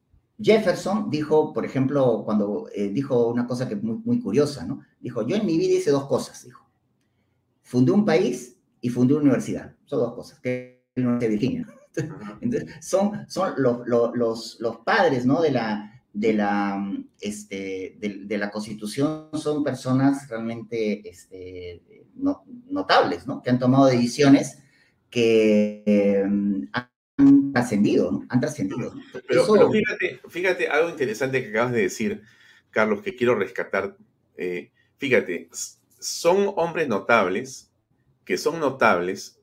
[0.42, 4.82] Jefferson dijo, por ejemplo, cuando eh, dijo una cosa que es muy, muy curiosa, ¿no?
[5.00, 6.70] Dijo, yo en mi vida hice dos cosas, dijo.
[7.62, 9.76] Fundé un país y fundó una universidad.
[9.86, 11.68] Son dos cosas, que es la Universidad de Virginia.
[12.42, 15.42] Entonces, son son los, los, los, padres ¿no?
[15.42, 21.82] de, la, de, la, este, de, la Constitución, son personas realmente este,
[22.70, 23.42] notables, ¿no?
[23.42, 24.60] que han tomado decisiones
[25.10, 26.91] que em, han
[27.54, 28.26] trascendido, ¿no?
[28.30, 28.94] han trascendido.
[29.28, 32.22] Pero, fíjate, fíjate algo interesante que acabas de decir,
[32.70, 33.98] Carlos, que quiero rescatar.
[34.38, 35.50] Eh, fíjate,
[36.00, 37.72] son hombres notables
[38.26, 39.40] que son notables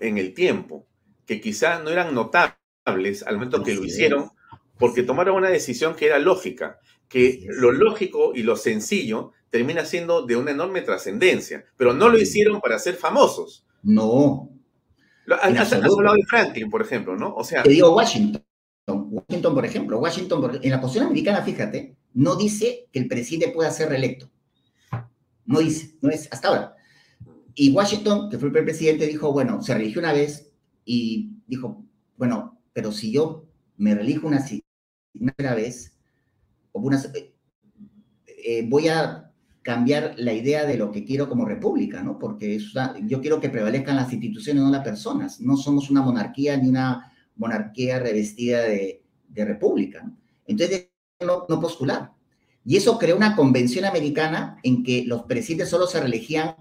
[0.00, 0.86] en el tiempo,
[1.26, 4.30] que quizá no eran notables al momento que lo hicieron,
[4.78, 10.22] porque tomaron una decisión que era lógica, que lo lógico y lo sencillo termina siendo
[10.22, 13.66] de una enorme trascendencia, pero no lo hicieron para ser famosos.
[13.82, 14.48] No.
[15.28, 17.34] Has, hablado de Franklin, por ejemplo, ¿no?
[17.34, 17.62] O sea.
[17.62, 18.42] Te digo Washington.
[18.86, 19.98] Washington, por ejemplo.
[19.98, 24.30] Washington, en la Constitución americana, fíjate, no dice que el presidente pueda ser reelecto.
[25.44, 26.76] No dice, no es hasta ahora.
[27.54, 30.52] Y Washington, que fue el primer presidente, dijo, bueno, se religió una vez
[30.84, 31.84] y dijo,
[32.16, 33.46] bueno, pero si yo
[33.76, 34.44] me relijo una,
[35.14, 35.96] una vez,
[36.72, 37.02] una,
[38.26, 39.29] eh, voy a
[39.62, 42.18] cambiar la idea de lo que quiero como república, ¿no?
[42.18, 42.58] Porque
[43.04, 45.40] yo quiero que prevalezcan las instituciones, no las personas.
[45.40, 49.02] No somos una monarquía ni una monarquía revestida de,
[49.34, 50.02] república.
[50.02, 50.16] ¿no?
[50.46, 50.88] Entonces,
[51.20, 52.12] no, no postular.
[52.64, 56.56] Y eso creó una convención americana en que los presidentes solo se reelegían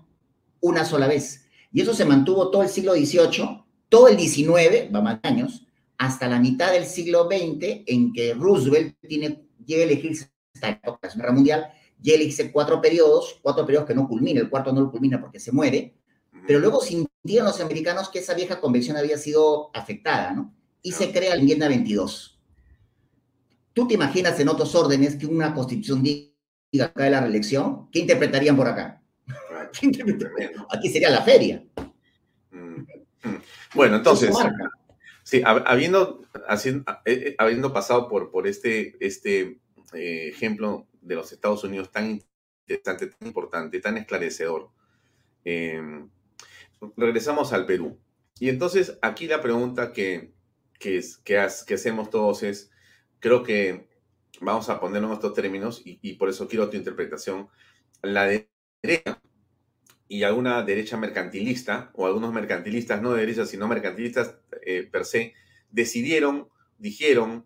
[0.61, 1.45] una sola vez.
[1.71, 5.65] Y eso se mantuvo todo el siglo XVIII, todo el XIX, va más años,
[5.97, 10.31] hasta la mitad del siglo XX, en que Roosevelt tiene, llega a elegirse,
[10.61, 11.65] de la Guerra Mundial,
[12.01, 15.19] llega a elegirse cuatro periodos, cuatro periodos que no culmina, el cuarto no lo culmina
[15.19, 15.95] porque se muere,
[16.47, 20.53] pero luego sintieron los americanos que esa vieja convención había sido afectada, ¿no?
[20.81, 22.39] Y se crea la enmienda 22.
[23.73, 27.89] ¿Tú te imaginas en otros órdenes que una constitución diga acá de la reelección?
[27.91, 29.01] ¿Qué interpretarían por acá?
[30.69, 31.63] Aquí sería la feria.
[32.51, 32.81] Mm,
[33.23, 33.41] mm.
[33.75, 34.35] Bueno, entonces,
[35.23, 36.21] sí, habiendo,
[36.65, 39.59] eh, eh, habiendo pasado por, por este, este
[39.93, 42.21] eh, ejemplo de los Estados Unidos tan
[42.67, 44.69] interesante, tan importante, tan esclarecedor,
[45.43, 46.09] em,
[46.97, 47.99] regresamos al Perú.
[48.39, 50.33] Y entonces aquí la pregunta que,
[50.79, 52.71] que, que, hacemos todos es,
[53.19, 53.89] creo que
[54.41, 57.49] vamos a ponerlo en estos términos y, y por eso quiero tu interpretación,
[58.01, 59.21] la derecha
[60.09, 64.35] y alguna derecha mercantilista, o algunos mercantilistas, no de derecha, sino mercantilistas
[64.65, 65.33] eh, per se,
[65.69, 67.45] decidieron, dijeron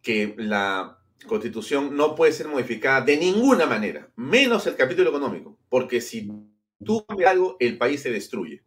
[0.00, 6.00] que la constitución no puede ser modificada de ninguna manera, menos el capítulo económico, porque
[6.00, 6.30] si
[6.84, 8.62] tú cambias algo, el país se destruye.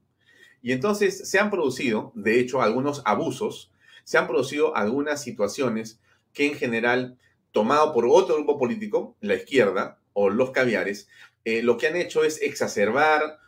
[0.61, 3.71] Y entonces se han producido, de hecho, algunos abusos,
[4.03, 5.99] se han producido algunas situaciones
[6.33, 7.17] que en general,
[7.51, 11.09] tomado por otro grupo político, la izquierda o los caviares,
[11.45, 13.39] eh, lo que han hecho es exacerbar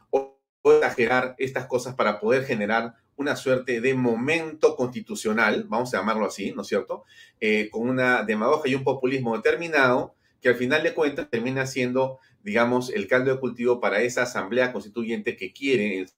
[0.74, 6.52] exagerar estas cosas para poder generar una suerte de momento constitucional, vamos a llamarlo así,
[6.52, 7.06] ¿no es cierto?
[7.40, 12.20] Eh, con una demagogia y un populismo determinado que al final de cuentas termina siendo,
[12.44, 16.10] digamos, el caldo de cultivo para esa asamblea constituyente que quiere el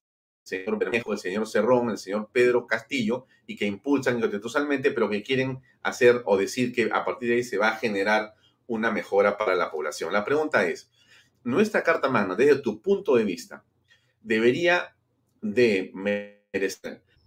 [0.43, 5.23] señor Bermejo, el señor Cerrón, el señor Pedro Castillo, y que impulsan constitucionalmente, pero que
[5.23, 8.33] quieren hacer o decir que a partir de ahí se va a generar
[8.65, 10.11] una mejora para la población.
[10.11, 10.89] La pregunta es,
[11.43, 13.63] nuestra Carta Magna, desde tu punto de vista,
[14.27, 14.93] debería
[15.41, 15.91] de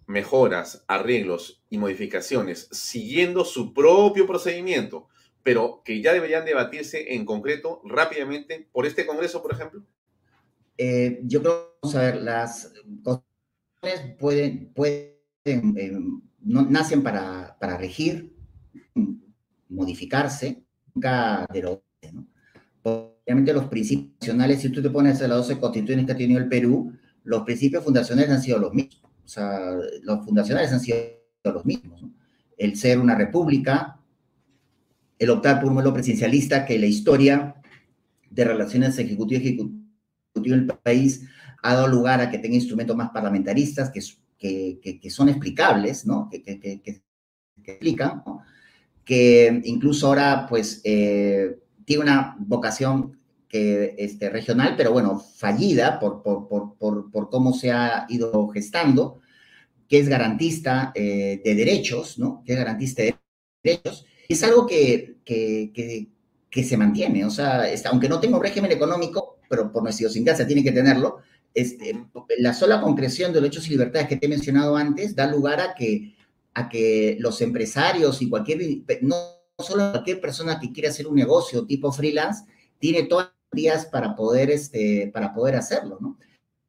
[0.06, 5.08] mejoras, arreglos y modificaciones siguiendo su propio procedimiento,
[5.42, 9.82] pero que ya deberían debatirse en concreto rápidamente por este Congreso, por ejemplo?
[10.76, 12.72] Eh, yo creo, vamos a ver, las
[13.02, 18.34] constituciones pueden, pueden no, nacen para, para regir,
[19.68, 20.62] modificarse,
[20.94, 21.89] nunca derogarse, ¿no?
[23.30, 26.40] Obviamente los principios nacionales, si tú te pones a las 12 constituciones que ha tenido
[26.40, 29.04] el Perú, los principios fundacionales han sido los mismos.
[29.24, 29.70] O sea,
[30.02, 30.98] los fundacionales han sido
[31.44, 32.04] los mismos.
[32.58, 34.00] El ser una república,
[35.16, 37.54] el optar por un modelo presidencialista, que la historia
[38.28, 41.24] de relaciones ejecutivo-ejecutivo en el país
[41.62, 46.28] ha dado lugar a que tenga instrumentos más parlamentaristas que, que, que son explicables, ¿no?
[46.28, 47.02] Que, que
[47.64, 48.42] explican, ¿no?
[49.04, 53.19] que incluso ahora, pues, eh, tiene una vocación
[53.50, 59.20] que, este, regional, pero bueno, fallida por, por, por, por, cómo se ha ido gestando,
[59.88, 62.42] que es garantista eh, de derechos, ¿no?
[62.46, 63.16] Que es garantista de
[63.62, 64.06] derechos.
[64.28, 65.72] Es algo que, que,
[66.48, 70.46] que, se mantiene, o sea, aunque no tenga un régimen económico, pero por nuestra idiosincrasia
[70.46, 71.18] tiene que tenerlo,
[71.52, 72.06] este,
[72.38, 75.74] la sola concreción de derechos y libertades que te he mencionado antes da lugar a
[75.74, 76.14] que,
[76.54, 78.60] a que los empresarios y cualquier,
[79.02, 79.16] no
[79.58, 82.44] solo cualquier persona que quiera hacer un negocio tipo freelance,
[82.78, 86.18] tiene todas las días para poder, este, para poder hacerlo, ¿no?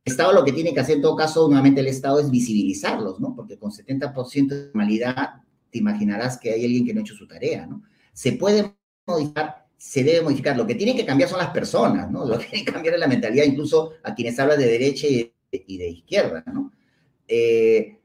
[0.03, 3.19] El Estado lo que tiene que hacer en todo caso, nuevamente el Estado, es visibilizarlos,
[3.19, 3.35] ¿no?
[3.35, 7.27] Porque con 70% de normalidad te imaginarás que hay alguien que no ha hecho su
[7.27, 7.83] tarea, ¿no?
[8.13, 8.75] Se puede
[9.05, 10.57] modificar, se debe modificar.
[10.57, 12.25] Lo que tiene que cambiar son las personas, ¿no?
[12.25, 15.33] Lo que tiene que cambiar es la mentalidad, incluso a quienes hablan de derecha y
[15.77, 16.71] de, izquierda, ¿no?
[17.27, 17.99] Eh,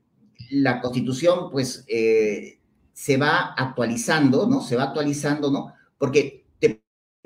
[0.50, 2.58] la Constitución, pues, eh,
[2.92, 4.60] se va actualizando, ¿no?
[4.60, 5.72] Se va actualizando, ¿no?
[5.98, 6.45] Porque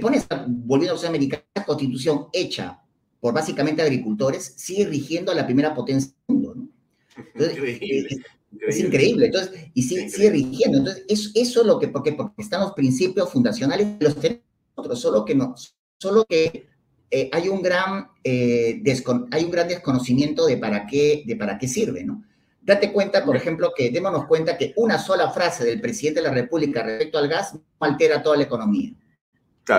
[0.01, 2.80] pones, volviendo a ser americana, la constitución hecha
[3.20, 6.68] por básicamente agricultores sigue rigiendo a la primera potencia del mundo, ¿no?
[8.66, 10.78] Es, increíble, entonces, y sigue, sigue rigiendo.
[10.78, 14.42] Entonces, eso, eso es lo que, porque, porque están los principios fundacionales, los tenemos
[14.76, 15.55] nosotros, solo que no,
[15.98, 16.66] solo que
[17.12, 18.82] eh, hay, un gran, eh,
[19.30, 22.24] hay un gran desconocimiento de para qué, de para qué sirve, ¿no?
[22.61, 26.34] Date cuenta, por ejemplo, que démonos cuenta que una sola frase del presidente de la
[26.34, 28.92] República respecto al gas altera toda la economía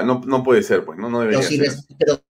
[0.03, 1.57] no, puede ser, pues, no, no debería pero si,
[1.97, 2.21] Pero,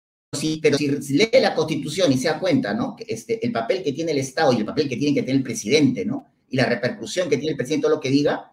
[0.62, 2.96] pero si lee la Constitución y se da cuenta, ¿no?
[3.08, 5.44] Este, el papel que tiene el Estado y el papel que tiene que tener el
[5.44, 6.26] presidente, ¿no?
[6.50, 8.52] Y la repercusión que tiene el presidente todo lo que diga,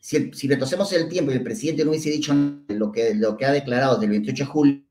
[0.00, 2.34] si, si retrocedemos el tiempo y el presidente no hubiese dicho
[2.68, 4.82] lo que, lo que ha declarado desde el 28 de julio,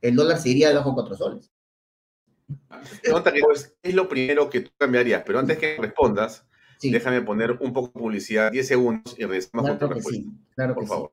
[0.00, 1.50] el dólar se iría debajo de cuatro soles.
[3.02, 3.10] ¿Qué
[3.82, 5.22] es lo primero que tú cambiarías?
[5.26, 6.44] Pero antes que respondas,
[6.82, 10.30] déjame poner un poco de publicidad, 10 segundos y regresamos claro con tu respuesta.
[10.54, 11.12] claro por favor.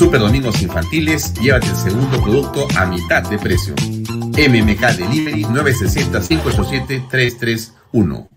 [0.00, 3.74] Super Domingos Infantiles, llévate el segundo producto a mitad de precio.
[3.74, 8.28] MMK Delivery 960-587-331.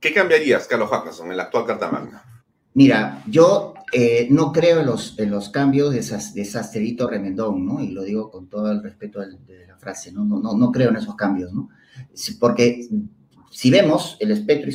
[0.00, 2.44] ¿Qué cambiarías, Carlos Hackerson, en la actual Carta Magna?
[2.74, 7.64] Mira, yo eh, no creo en los, en los cambios de, esas, de Sasterito Remendón,
[7.64, 7.80] ¿no?
[7.80, 10.24] Y lo digo con todo el respeto de la frase, ¿no?
[10.24, 11.68] No, no, no creo en esos cambios, ¿no?
[12.40, 12.88] Porque
[13.52, 14.72] si vemos el espectro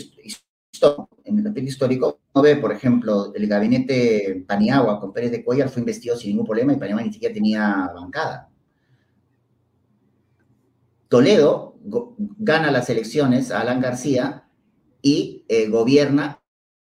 [1.25, 2.21] en el aspecto histórico,
[2.61, 6.77] por ejemplo, el gabinete Paniagua con Pérez de Cuellar fue investido sin ningún problema y
[6.77, 8.49] Paniagua ni siquiera tenía bancada.
[11.09, 11.77] Toledo
[12.37, 14.47] gana las elecciones a Alan García
[15.01, 16.41] y eh, gobierna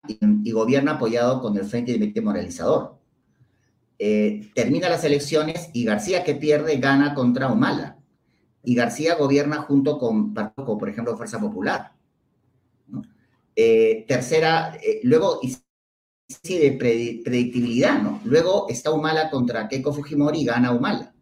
[0.06, 2.98] y, gobierna apoyado con el Frente de Moralizador.
[3.98, 7.98] eh, termina las elecciones y García que pierde gana contra Humala.
[8.64, 11.92] Y García gobierna junto con, por ejemplo, Fuerza Popular.
[13.54, 15.40] Eh, tercera, eh, luego,
[16.42, 18.20] sí, de predictibilidad, ¿no?
[18.24, 21.14] Luego está Humala contra Keiko Fujimori y gana Humala.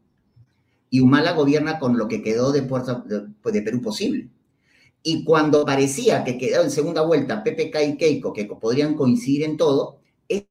[0.91, 4.29] Y Humala gobierna con lo que quedó de, Puerto, de, Perú posible.
[5.03, 9.57] Y cuando parecía que quedó en segunda vuelta PPK y Keiko, que podrían coincidir en
[9.57, 10.45] todo, es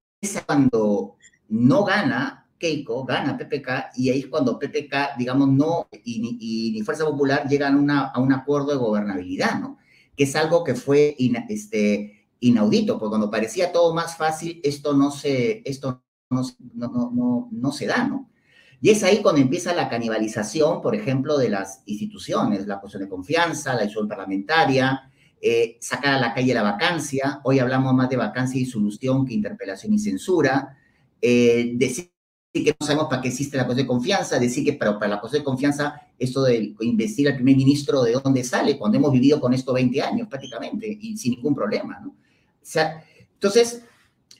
[0.45, 1.15] cuando
[1.49, 7.05] no gana Keiko, gana PPK, y ahí es cuando PPK, digamos, no, y, ni Fuerza
[7.05, 9.77] Popular llegan a un acuerdo de gobernabilidad, ¿no?
[10.19, 11.15] Que es algo que fue
[11.47, 16.41] este, inaudito, porque cuando parecía todo más fácil, esto no se, esto no,
[16.73, 18.29] no, no, no se da, ¿no?
[18.81, 23.09] Y es ahí cuando empieza la canibalización, por ejemplo, de las instituciones, la cuestión de
[23.09, 25.09] confianza, la disolución parlamentaria,
[25.41, 27.39] eh, sacar a la calle la vacancia.
[27.45, 30.77] Hoy hablamos más de vacancia y solución que interpelación y censura.
[31.21, 31.75] Eh,
[32.51, 35.37] que no sabemos para qué existe la cosa de confianza, decir que para, la cosa
[35.37, 39.53] de confianza, esto de investigar al primer ministro de dónde sale, cuando hemos vivido con
[39.53, 42.09] esto 20 años prácticamente y sin ningún problema, ¿no?
[42.09, 43.83] O sea, entonces,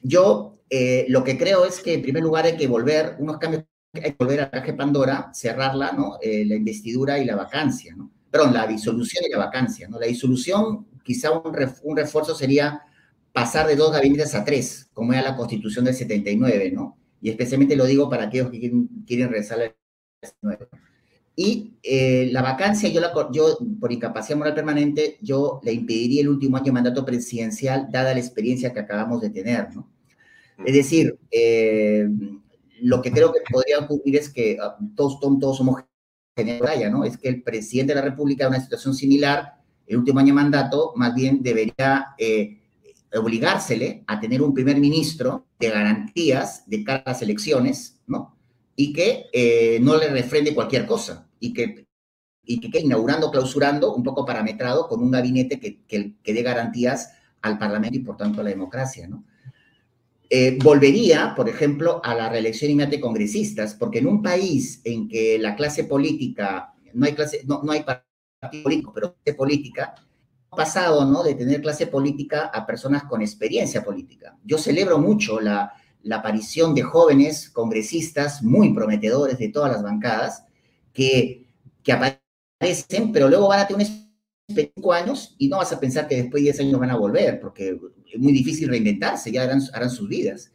[0.01, 3.64] yo eh, lo que creo es que en primer lugar hay que volver, unos cambios,
[3.93, 6.18] hay que volver a la Pandora, cerrarla, ¿no?
[6.22, 8.12] Eh, la investidura y la vacancia, ¿no?
[8.32, 9.99] Perdón, la disolución y la vacancia, ¿no?
[9.99, 12.82] La disolución, quizá un, un refuerzo sería
[13.32, 16.99] pasar de dos gabinetes a tres, como era la constitución del 79, ¿no?
[17.22, 19.76] Y especialmente lo digo para aquellos que quieren, quieren regresar al
[20.22, 20.67] 79.
[21.36, 26.28] Y eh, la vacancia, yo, la, yo, por incapacidad moral permanente, yo le impediría el
[26.28, 29.89] último año de mandato presidencial, dada la experiencia que acabamos de tener, ¿no?
[30.65, 32.09] Es decir, eh,
[32.82, 35.82] lo que creo que podría ocurrir es que ah, todos, todos somos
[36.36, 37.05] generales, ¿no?
[37.05, 39.53] Es que el presidente de la República, en una situación similar,
[39.88, 42.59] el último año de mandato, más bien debería eh,
[43.18, 48.38] obligársele a tener un primer ministro de garantías de cara a las elecciones, ¿no?
[48.76, 51.88] Y que eh, no le refrende cualquier cosa y que,
[52.43, 57.57] y que, inaugurando, clausurando, un poco parametrado con un gabinete que, que, dé garantías al
[57.57, 59.26] Parlamento y por tanto a la democracia, ¿no?
[60.32, 65.07] Eh, volvería, por ejemplo, a la reelección inmediata de congresistas, porque en un país en
[65.07, 69.95] que la clase política, no hay clase, no, no hay partido político, pero clase política,
[70.50, 71.24] pasado, ¿no?
[71.24, 74.38] De tener clase política a personas con experiencia política.
[74.43, 75.74] Yo celebro mucho la,
[76.12, 80.43] aparición de jóvenes congresistas muy prometedores de todas las bancadas
[80.91, 81.45] que,
[81.84, 83.88] que aparecen, pero luego van a tener
[84.47, 87.39] cinco años y no vas a pensar que después de 10 años van a volver,
[87.39, 87.80] porque
[88.12, 90.52] es muy difícil reinventarse, ya harán, harán sus vidas.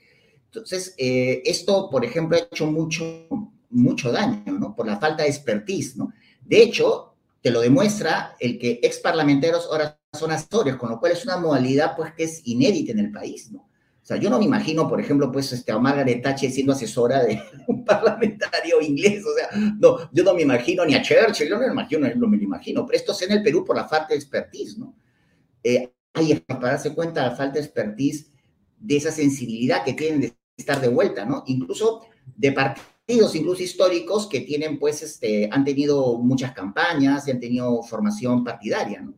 [0.46, 3.26] Entonces, eh, esto, por ejemplo, ha hecho mucho,
[3.70, 4.74] mucho daño, ¿no?
[4.74, 6.12] Por la falta de expertise, ¿no?
[6.44, 7.13] De hecho,
[7.44, 11.36] te lo demuestra el que ex parlamentarios ahora son asesores, con lo cual es una
[11.36, 13.58] modalidad pues que es inédita en el país, ¿no?
[13.58, 17.22] O sea, yo no me imagino, por ejemplo, pues este, a Margaret Thatcher siendo asesora
[17.22, 21.56] de un parlamentario inglés, o sea, no, yo no me imagino ni a Churchill, yo
[21.56, 23.86] no me imagino, no me lo imagino, pero esto es en el Perú por la
[23.86, 24.96] falta de expertise, ¿no?
[25.62, 28.30] Eh, hay para darse cuenta la falta de expertise,
[28.78, 31.44] de esa sensibilidad que tienen de estar de vuelta, ¿no?
[31.46, 37.40] Incluso de partidos incluso históricos, que tienen, pues, este, han tenido muchas campañas y han
[37.40, 39.14] tenido formación partidaria, ¿no?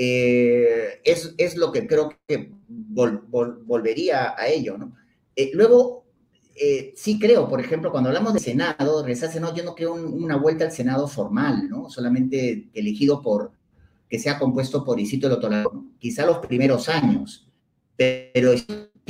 [0.00, 4.94] Eh, es, es, lo que creo que volvería a ello, ¿no?
[5.34, 6.04] Eh, luego,
[6.54, 10.64] eh, sí creo, por ejemplo, cuando hablamos de Senado, no, yo no creo una vuelta
[10.64, 11.90] al Senado formal, ¿no?
[11.90, 13.52] Solamente elegido por,
[14.08, 15.86] que sea compuesto por Isito Lotolado, ¿no?
[15.98, 17.48] quizá los primeros años,
[17.96, 18.52] pero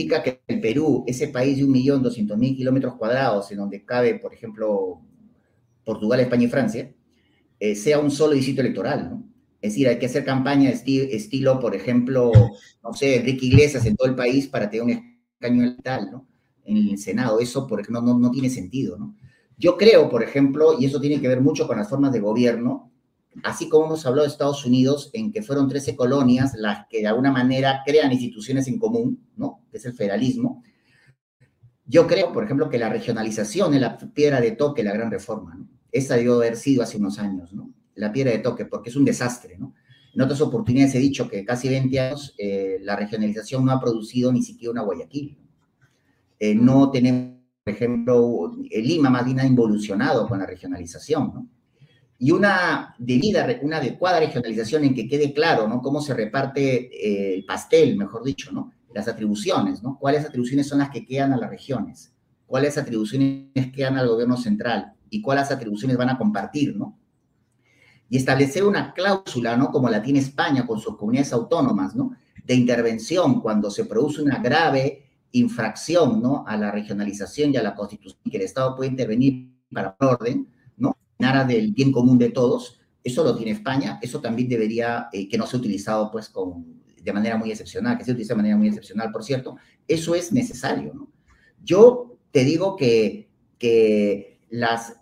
[0.06, 5.00] que el Perú, ese país de 1.200.000 kilómetros cuadrados, en donde cabe, por ejemplo,
[5.84, 6.94] Portugal, España y Francia,
[7.58, 9.22] eh, sea un solo distrito electoral.
[9.60, 12.30] Es decir, hay que hacer campaña de estilo, por ejemplo,
[12.82, 14.90] no sé, Enrique Iglesias en todo el país para tener un
[15.40, 16.28] escaño electoral, ¿no?
[16.64, 19.16] En el Senado, eso porque no, no, no tiene sentido, ¿no?
[19.56, 22.92] Yo creo, por ejemplo, y eso tiene que ver mucho con las formas de gobierno,
[23.44, 27.06] así como hemos hablado de Estados Unidos, en que fueron 13 colonias las que de
[27.06, 29.64] alguna manera crean instituciones en común, ¿no?
[29.70, 30.62] Que es el federalismo.
[31.84, 35.54] Yo creo, por ejemplo, que la regionalización es la piedra de toque, la gran reforma,
[35.54, 35.68] ¿no?
[35.90, 37.72] Esa debió haber sido hace unos años, ¿no?
[37.94, 39.74] La piedra de toque, porque es un desastre, ¿no?
[40.14, 44.32] En otras oportunidades he dicho que casi 20 años eh, la regionalización no ha producido
[44.32, 45.38] ni siquiera una Guayaquil.
[46.38, 51.48] Eh, no tenemos, por ejemplo, Lima más bien ha involucionado con la regionalización, ¿no?
[52.20, 55.80] Y una debida, una adecuada regionalización en que quede claro, ¿no?
[55.80, 58.72] Cómo se reparte eh, el pastel, mejor dicho, ¿no?
[58.92, 59.96] Las atribuciones, ¿no?
[60.00, 62.12] ¿Cuáles atribuciones son las que quedan a las regiones?
[62.46, 64.94] ¿Cuáles atribuciones quedan al gobierno central?
[65.10, 66.98] ¿Y cuáles atribuciones van a compartir, ¿no?
[68.10, 69.70] Y establecer una cláusula, ¿no?
[69.70, 72.16] Como la tiene España con sus comunidades autónomas, ¿no?
[72.42, 76.44] De intervención cuando se produce una grave infracción, ¿no?
[76.48, 80.48] A la regionalización y a la constitución, que el Estado puede intervenir para orden.
[81.18, 85.38] Nada del bien común de todos, eso lo tiene España, eso también debería, eh, que
[85.38, 88.68] no sea utilizado pues con, de manera muy excepcional, que se utilice de manera muy
[88.68, 89.56] excepcional, por cierto,
[89.86, 91.08] eso es necesario, ¿no?
[91.62, 94.94] Yo te digo que, que las...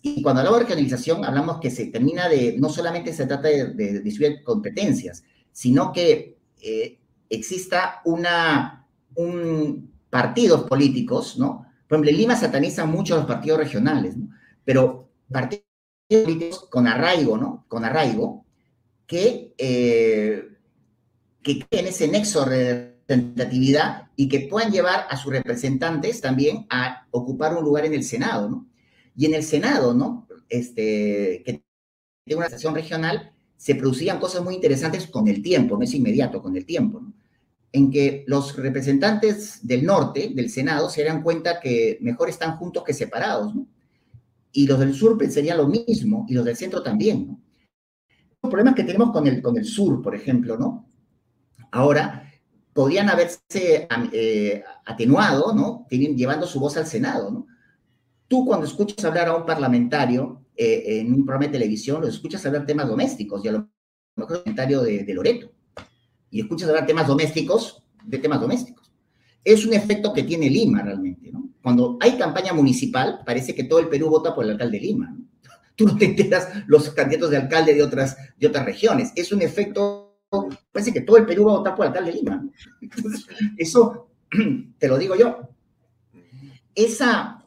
[0.00, 3.74] Y cuando hablamos de regionalización, hablamos que se termina de, no solamente se trata de,
[3.74, 6.98] de, competencias, sino que eh,
[7.28, 11.66] exista una, un partidos políticos, ¿no?
[11.86, 14.28] Por ejemplo, en Lima satanizan mucho los partidos regionales, ¿no?
[14.64, 15.01] Pero
[15.32, 15.64] partidos
[16.08, 17.64] políticos con arraigo, ¿no?
[17.68, 18.44] Con arraigo,
[19.06, 20.48] que, eh,
[21.42, 27.06] que tienen ese nexo de representatividad y que puedan llevar a sus representantes también a
[27.10, 28.66] ocupar un lugar en el Senado, ¿no?
[29.16, 30.26] Y en el Senado, ¿no?
[30.48, 31.64] Este, que
[32.24, 36.42] tiene una sesión regional, se producían cosas muy interesantes con el tiempo, no es inmediato,
[36.42, 37.12] con el tiempo, ¿no?
[37.72, 42.84] en que los representantes del norte, del Senado, se dan cuenta que mejor están juntos
[42.84, 43.66] que separados, ¿no?
[44.52, 47.42] Y los del sur pensarían lo mismo, y los del centro también.
[48.42, 50.88] Los problemas que tenemos con el, con el sur, por ejemplo, ¿no?
[51.70, 52.30] Ahora,
[52.72, 55.86] podrían haberse eh, atenuado, ¿no?
[55.90, 57.46] Llevando su voz al Senado, ¿no?
[58.28, 62.44] Tú cuando escuchas hablar a un parlamentario eh, en un programa de televisión, lo escuchas
[62.46, 63.70] hablar temas domésticos, y a lo
[64.16, 65.52] mejor el comentario de, de Loreto,
[66.30, 68.92] y escuchas hablar temas domésticos, de temas domésticos.
[69.44, 71.41] Es un efecto que tiene Lima realmente, ¿no?
[71.62, 75.16] Cuando hay campaña municipal, parece que todo el Perú vota por el alcalde de Lima.
[75.76, 79.12] Tú no te enteras los candidatos de alcalde de otras, de otras regiones.
[79.14, 80.18] Es un efecto,
[80.72, 82.44] parece que todo el Perú va a votar por el alcalde de Lima.
[83.56, 84.10] eso
[84.78, 85.48] te lo digo yo.
[86.74, 87.46] Esa,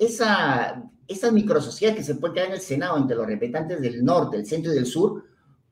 [0.00, 4.36] esa, esas microsociedades que se pueden crear en el Senado entre los representantes del norte,
[4.36, 5.24] del centro y del sur,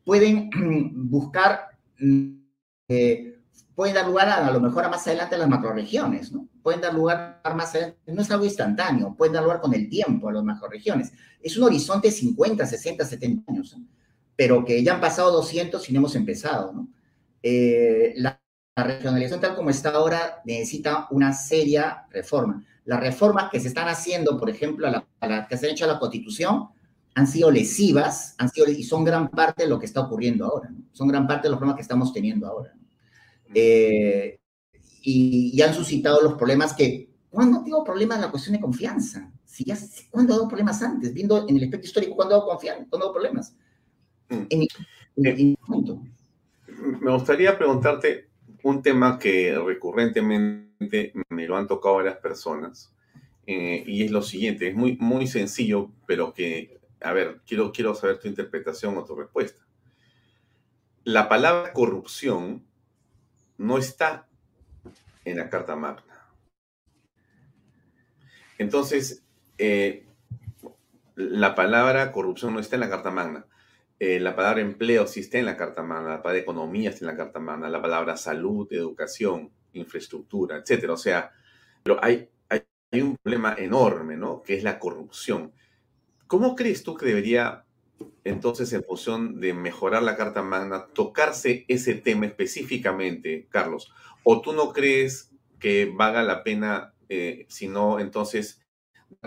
[0.04, 0.50] pueden
[1.10, 1.68] buscar
[2.88, 3.33] eh,
[3.74, 6.48] pueden dar lugar a, a, lo mejor a más adelante a las macroregiones, ¿no?
[6.62, 10.28] Pueden dar lugar más adelante, no es algo instantáneo, pueden dar lugar con el tiempo
[10.28, 11.12] a las macroregiones.
[11.40, 13.84] Es un horizonte de 50, 60, 70 años, ¿no?
[14.36, 16.88] pero que ya han pasado 200 y no hemos empezado, ¿no?
[17.42, 18.40] Eh, la,
[18.76, 22.64] la regionalización tal como está ahora necesita una seria reforma.
[22.86, 25.72] Las reformas que se están haciendo, por ejemplo, a la, a la, que se han
[25.72, 26.68] hecho a la Constitución,
[27.14, 30.70] han sido lesivas, han sido, y son gran parte de lo que está ocurriendo ahora,
[30.70, 30.84] ¿no?
[30.92, 32.72] son gran parte de los problemas que estamos teniendo ahora.
[32.74, 32.83] ¿no?
[33.54, 34.38] Eh,
[35.02, 39.30] y, y, han suscitado los problemas que, ¿cuándo tengo problemas en la cuestión de confianza?
[39.44, 39.76] Si ya,
[40.10, 41.12] ¿Cuándo ha dado problemas antes?
[41.12, 42.86] Viendo en el aspecto histórico, ¿cuándo ha dado confianza?
[42.88, 43.56] ¿Cuándo ha dado problemas?
[44.28, 44.66] En, en,
[45.16, 46.02] en, en punto.
[47.00, 48.28] Me gustaría preguntarte
[48.62, 52.94] un tema que recurrentemente me lo han tocado varias personas,
[53.46, 57.94] eh, y es lo siguiente, es muy, muy sencillo, pero que a ver, quiero, quiero
[57.94, 59.62] saber tu interpretación o tu respuesta.
[61.04, 62.64] La palabra corrupción
[63.58, 64.28] no está
[65.24, 66.28] en la Carta Magna.
[68.58, 69.24] Entonces,
[69.58, 70.06] eh,
[71.16, 73.46] la palabra corrupción no está en la Carta Magna.
[73.98, 77.12] Eh, la palabra empleo sí está en la Carta Magna, la palabra economía está en
[77.12, 80.90] la Carta Magna, la palabra salud, educación, infraestructura, etc.
[80.90, 81.32] O sea,
[81.82, 84.42] pero hay, hay un problema enorme, ¿no?
[84.42, 85.52] Que es la corrupción.
[86.26, 87.63] ¿Cómo crees tú que debería,
[88.24, 93.92] entonces, en función de mejorar la Carta Magna, tocarse ese tema específicamente, Carlos?
[94.22, 98.62] ¿O tú no crees que valga la pena, eh, sino entonces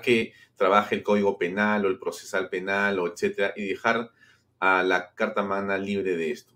[0.01, 4.11] que trabaje el Código Penal o el procesal penal o etcétera y dejar
[4.59, 6.53] a la Carta Magna libre de esto?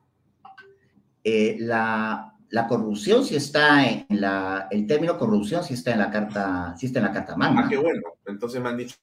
[1.24, 6.10] Eh, la, la, corrupción sí está en la, el término corrupción sí está en la
[6.10, 7.64] Carta, sí está en la Carta Magna.
[7.66, 8.02] Ah, qué bueno.
[8.26, 8.96] Entonces me han dicho,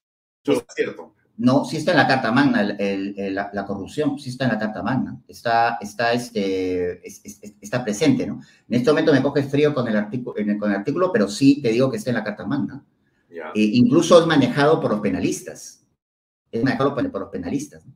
[0.45, 0.53] sí.
[0.53, 1.15] es cierto.
[1.39, 4.45] No, sí está en la Carta Magna, el, el, el, la, la, corrupción, sí está
[4.45, 8.41] en la Carta Magna, está, está, este, es, es, está presente, ¿no?
[8.69, 11.71] En este momento me coge frío con el, artículo, con el artículo, pero sí te
[11.71, 12.85] digo que está en la Carta Magna.
[13.31, 13.53] Yeah.
[13.55, 15.87] Eh, incluso es manejado por los penalistas,
[16.51, 17.87] es manejado por, por los penalistas.
[17.87, 17.95] ¿no?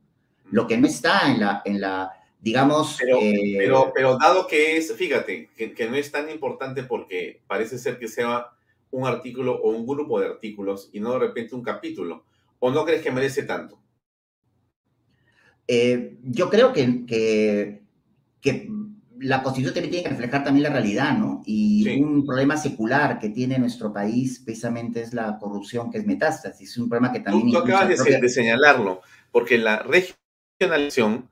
[0.49, 2.95] Lo que no está en la, en la digamos...
[2.97, 7.41] Pero, eh, pero, pero, dado que es, fíjate, que, que no es tan importante porque
[7.45, 8.47] parece ser que sea
[8.91, 12.23] un artículo o un grupo de artículos y no de repente un capítulo
[12.65, 13.77] ¿O no crees que merece tanto?
[15.67, 17.83] Eh, yo creo que, que,
[18.39, 18.69] que,
[19.19, 21.43] la Constitución también tiene que reflejar también la realidad, ¿no?
[21.45, 22.01] Y sí.
[22.01, 26.69] un problema secular que tiene nuestro país precisamente es la corrupción, que es metástasis.
[26.69, 27.47] Es un problema que también...
[27.47, 28.19] Tú, tú acabas de, propia...
[28.21, 29.01] de señalarlo,
[29.33, 29.85] porque la
[30.59, 31.27] regionalización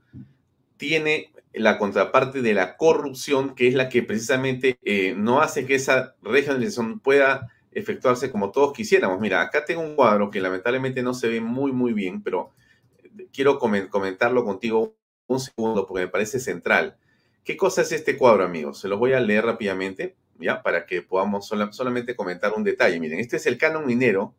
[0.75, 5.75] tiene la contraparte de la corrupción, que es la que precisamente eh, no hace que
[5.75, 9.19] esa regionalización pueda efectuarse como todos quisiéramos.
[9.19, 12.51] Mira, acá tengo un cuadro que lamentablemente no se ve muy, muy bien, pero
[13.31, 14.95] quiero comentarlo contigo
[15.27, 16.97] un segundo porque me parece central.
[17.43, 18.79] ¿Qué cosa es este cuadro, amigos?
[18.79, 20.15] Se los voy a leer rápidamente.
[20.41, 20.61] ¿ya?
[20.61, 22.99] Para que podamos solamente comentar un detalle.
[22.99, 24.35] Miren, este es el canon minero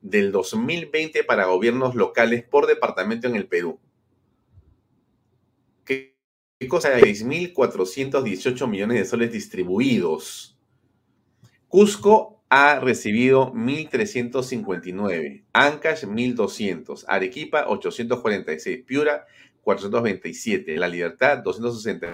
[0.00, 3.78] del 2020 para gobiernos locales por departamento en el Perú.
[5.84, 6.16] ¿Qué,
[6.58, 6.96] qué cosa?
[6.98, 10.58] 6.418 millones de soles distribuidos.
[11.68, 19.26] Cusco ha recibido 1.359, Ancash 1.200, Arequipa 846, Piura
[19.60, 22.06] 427, La Libertad 260,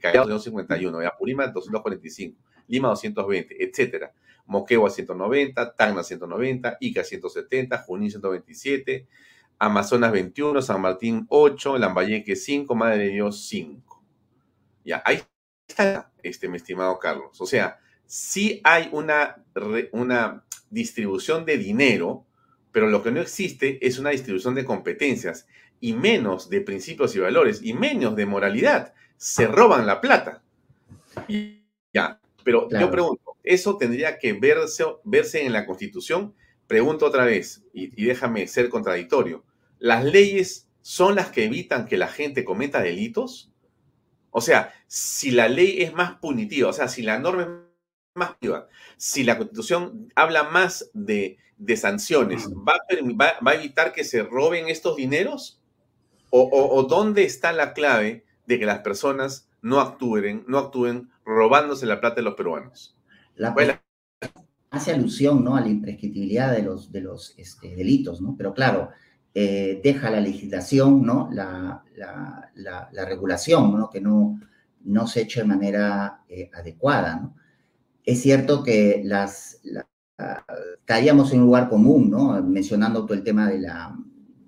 [0.00, 4.12] Callao 251, Apurima 245, Lima 220, etcétera.
[4.46, 9.06] Moquegua 190, Tacna 190, Ica 170, Junín 127,
[9.58, 14.02] Amazonas 21, San Martín 8, Lambayeque 5, Madre de Dios 5.
[14.84, 15.20] Ya, ahí
[15.66, 17.38] está, este, mi estimado Carlos.
[17.40, 17.78] O sea,
[18.08, 19.44] sí hay una,
[19.92, 22.26] una distribución de dinero,
[22.72, 25.46] pero lo que no existe es una distribución de competencias
[25.78, 28.94] y menos de principios y valores y menos de moralidad.
[29.16, 30.42] Se roban la plata.
[31.28, 36.34] Y ya, pero yo pregunto, ¿eso tendría que verse, verse en la Constitución?
[36.66, 39.44] Pregunto otra vez, y, y déjame ser contradictorio.
[39.78, 43.52] ¿Las leyes son las que evitan que la gente cometa delitos?
[44.30, 47.48] O sea, si la ley es más punitiva, o sea, si la norma es
[48.14, 48.36] más
[48.96, 51.38] Si la constitución habla más de,
[51.76, 52.74] sanciones, ¿va
[53.44, 55.60] a, evitar que se roben estos dineros?
[56.30, 62.00] O, dónde está la clave de que las personas no actúen, no actúen robándose la
[62.00, 62.96] plata de los peruanos?
[63.34, 63.54] La,
[64.70, 65.56] hace alusión ¿no?
[65.56, 68.34] a la imprescriptibilidad de los, de los este, delitos, ¿no?
[68.36, 68.90] Pero claro,
[69.34, 71.28] eh, deja la legislación, ¿no?
[71.32, 71.82] La,
[73.06, 73.88] regulación, ¿no?
[73.88, 74.40] Que no,
[74.84, 77.36] no se eche de manera eh, adecuada, ¿no?
[78.08, 79.60] Es cierto que las,
[80.86, 82.42] caíamos en un lugar común, ¿no?
[82.42, 83.94] Mencionando todo el tema de la,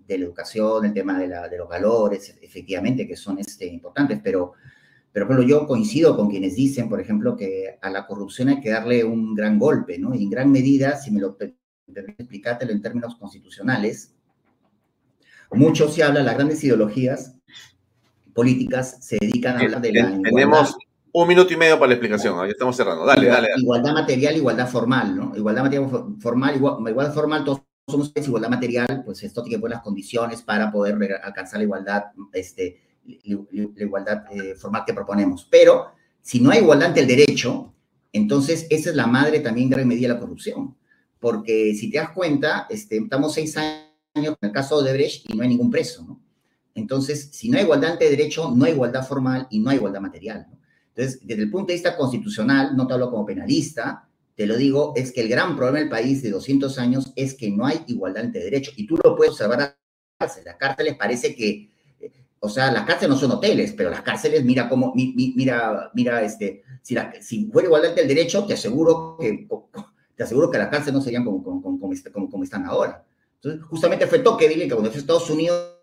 [0.06, 4.18] de la educación, el tema de, la, de, los valores, efectivamente, que son este, importantes,
[4.24, 4.54] pero,
[5.12, 9.04] pero yo coincido con quienes dicen, por ejemplo, que a la corrupción hay que darle
[9.04, 10.14] un gran golpe, ¿no?
[10.14, 11.58] Y en gran medida, si me lo permite
[12.16, 14.14] explicártelo en términos constitucionales,
[15.50, 17.36] mucho se habla, las grandes ideologías
[18.32, 20.78] políticas se dedican a hablar de la Tenemos,
[21.12, 23.04] un minuto y medio para la explicación, ya estamos cerrando.
[23.04, 25.32] Dale, igualdad, dale, Igualdad material, igualdad formal, ¿no?
[25.36, 29.82] Igualdad material formal, igualdad formal, todos somos igualdad material, pues esto tiene que poner las
[29.82, 35.46] condiciones para poder alcanzar la igualdad, este, la igualdad eh, formal que proponemos.
[35.50, 35.92] Pero
[36.22, 37.74] si no hay igualdad ante el derecho,
[38.12, 40.76] entonces esa es la madre también gran medida de la corrupción.
[41.18, 45.36] Porque si te das cuenta, este, estamos seis años en el caso de Brecht y
[45.36, 46.20] no hay ningún preso, ¿no?
[46.74, 49.76] Entonces, si no hay igualdad ante el derecho, no hay igualdad formal y no hay
[49.76, 50.59] igualdad material, ¿no?
[50.94, 54.94] Entonces, desde el punto de vista constitucional, no te hablo como penalista, te lo digo,
[54.96, 58.24] es que el gran problema del país de 200 años es que no hay igualdad
[58.24, 58.72] ante derecho.
[58.74, 59.76] Y tú lo puedes observar a
[60.18, 60.96] las cárceles.
[60.96, 61.70] parece que,
[62.40, 66.62] o sea, las cárceles no son hoteles, pero las cárceles, mira cómo, mira, mira, este,
[66.82, 69.46] si, la, si fuera igualdad ante el derecho, te aseguro que,
[70.16, 73.04] te aseguro que las cárceles no serían como, como, como, están ahora.
[73.34, 75.79] Entonces, justamente fue Tocqueville que cuando fue Estados Unidos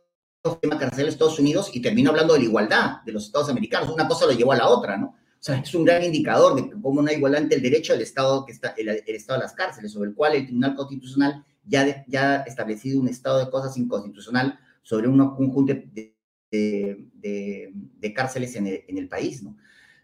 [0.55, 3.89] tema carcel de Estados Unidos y terminó hablando de la igualdad de los Estados americanos.
[3.89, 5.07] Una cosa lo llevó a la otra, ¿no?
[5.07, 8.01] O sea, es un gran indicador de cómo no hay igualdad ante el derecho del
[8.01, 12.05] Estado, que está, el, Estado de las cárceles, sobre el cual el Tribunal Constitucional ya,
[12.07, 16.15] ya ha establecido un estado de cosas inconstitucional sobre un conjunto de,
[16.49, 19.57] de, cárceles en el, en el, país, ¿no?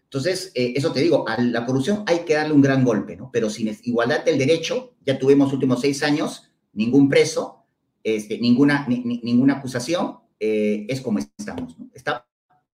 [0.04, 3.30] Entonces, eh, eso te digo, a la corrupción hay que darle un gran golpe, ¿no?
[3.32, 7.64] Pero sin igualdad del derecho, ya tuvimos últimos seis años, ningún preso,
[8.04, 11.78] este, ninguna, ninguna acusación, eh, es como estamos.
[11.78, 11.90] ¿no?
[11.94, 12.26] Está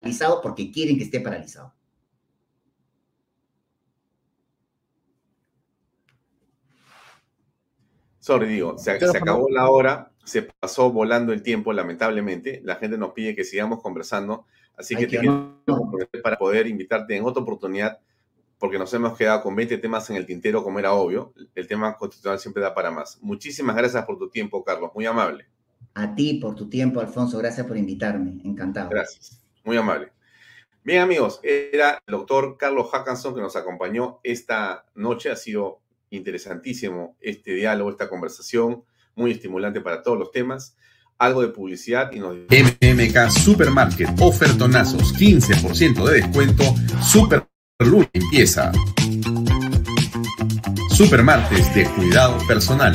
[0.01, 1.75] paralizado porque quieren que esté paralizado.
[8.27, 12.61] Sorry, digo, se, acabó la hora, se pasó volando el tiempo, lamentablemente.
[12.65, 14.47] La gente nos pide que sigamos conversando,
[14.77, 15.63] así que te quiero
[16.25, 18.01] para poder invitarte en otra oportunidad,
[18.59, 21.35] porque nos hemos quedado con 20 temas en el tintero, como era obvio.
[21.55, 23.17] El tema constitucional siempre da para más.
[23.23, 25.47] Muchísimas gracias por tu tiempo, Carlos, muy amable.
[25.97, 27.39] A ti por tu tiempo, Alfonso.
[27.39, 28.39] Gracias por invitarme.
[28.45, 28.91] Encantado.
[28.91, 29.41] Gracias.
[29.65, 30.13] Muy amable.
[30.85, 35.31] Bien, amigos, era el doctor Carlos Hackanson que nos acompañó esta noche.
[35.31, 35.81] Ha sido
[36.11, 38.85] interesantísimo este diálogo, esta conversación,
[39.15, 40.77] muy estimulante para todos los temas.
[41.17, 42.37] Algo de publicidad y nos...
[42.37, 46.63] MMK Supermarket, ofertonazos, 15% de descuento,
[47.03, 47.47] Super
[47.79, 48.71] Luz Limpieza.
[50.91, 52.95] Supermartes de cuidado personal.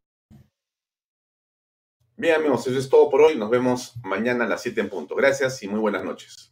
[2.21, 3.35] Bien amigos, eso es todo por hoy.
[3.35, 5.15] Nos vemos mañana a las 7 en punto.
[5.15, 6.49] Gracias y muy buenas noches.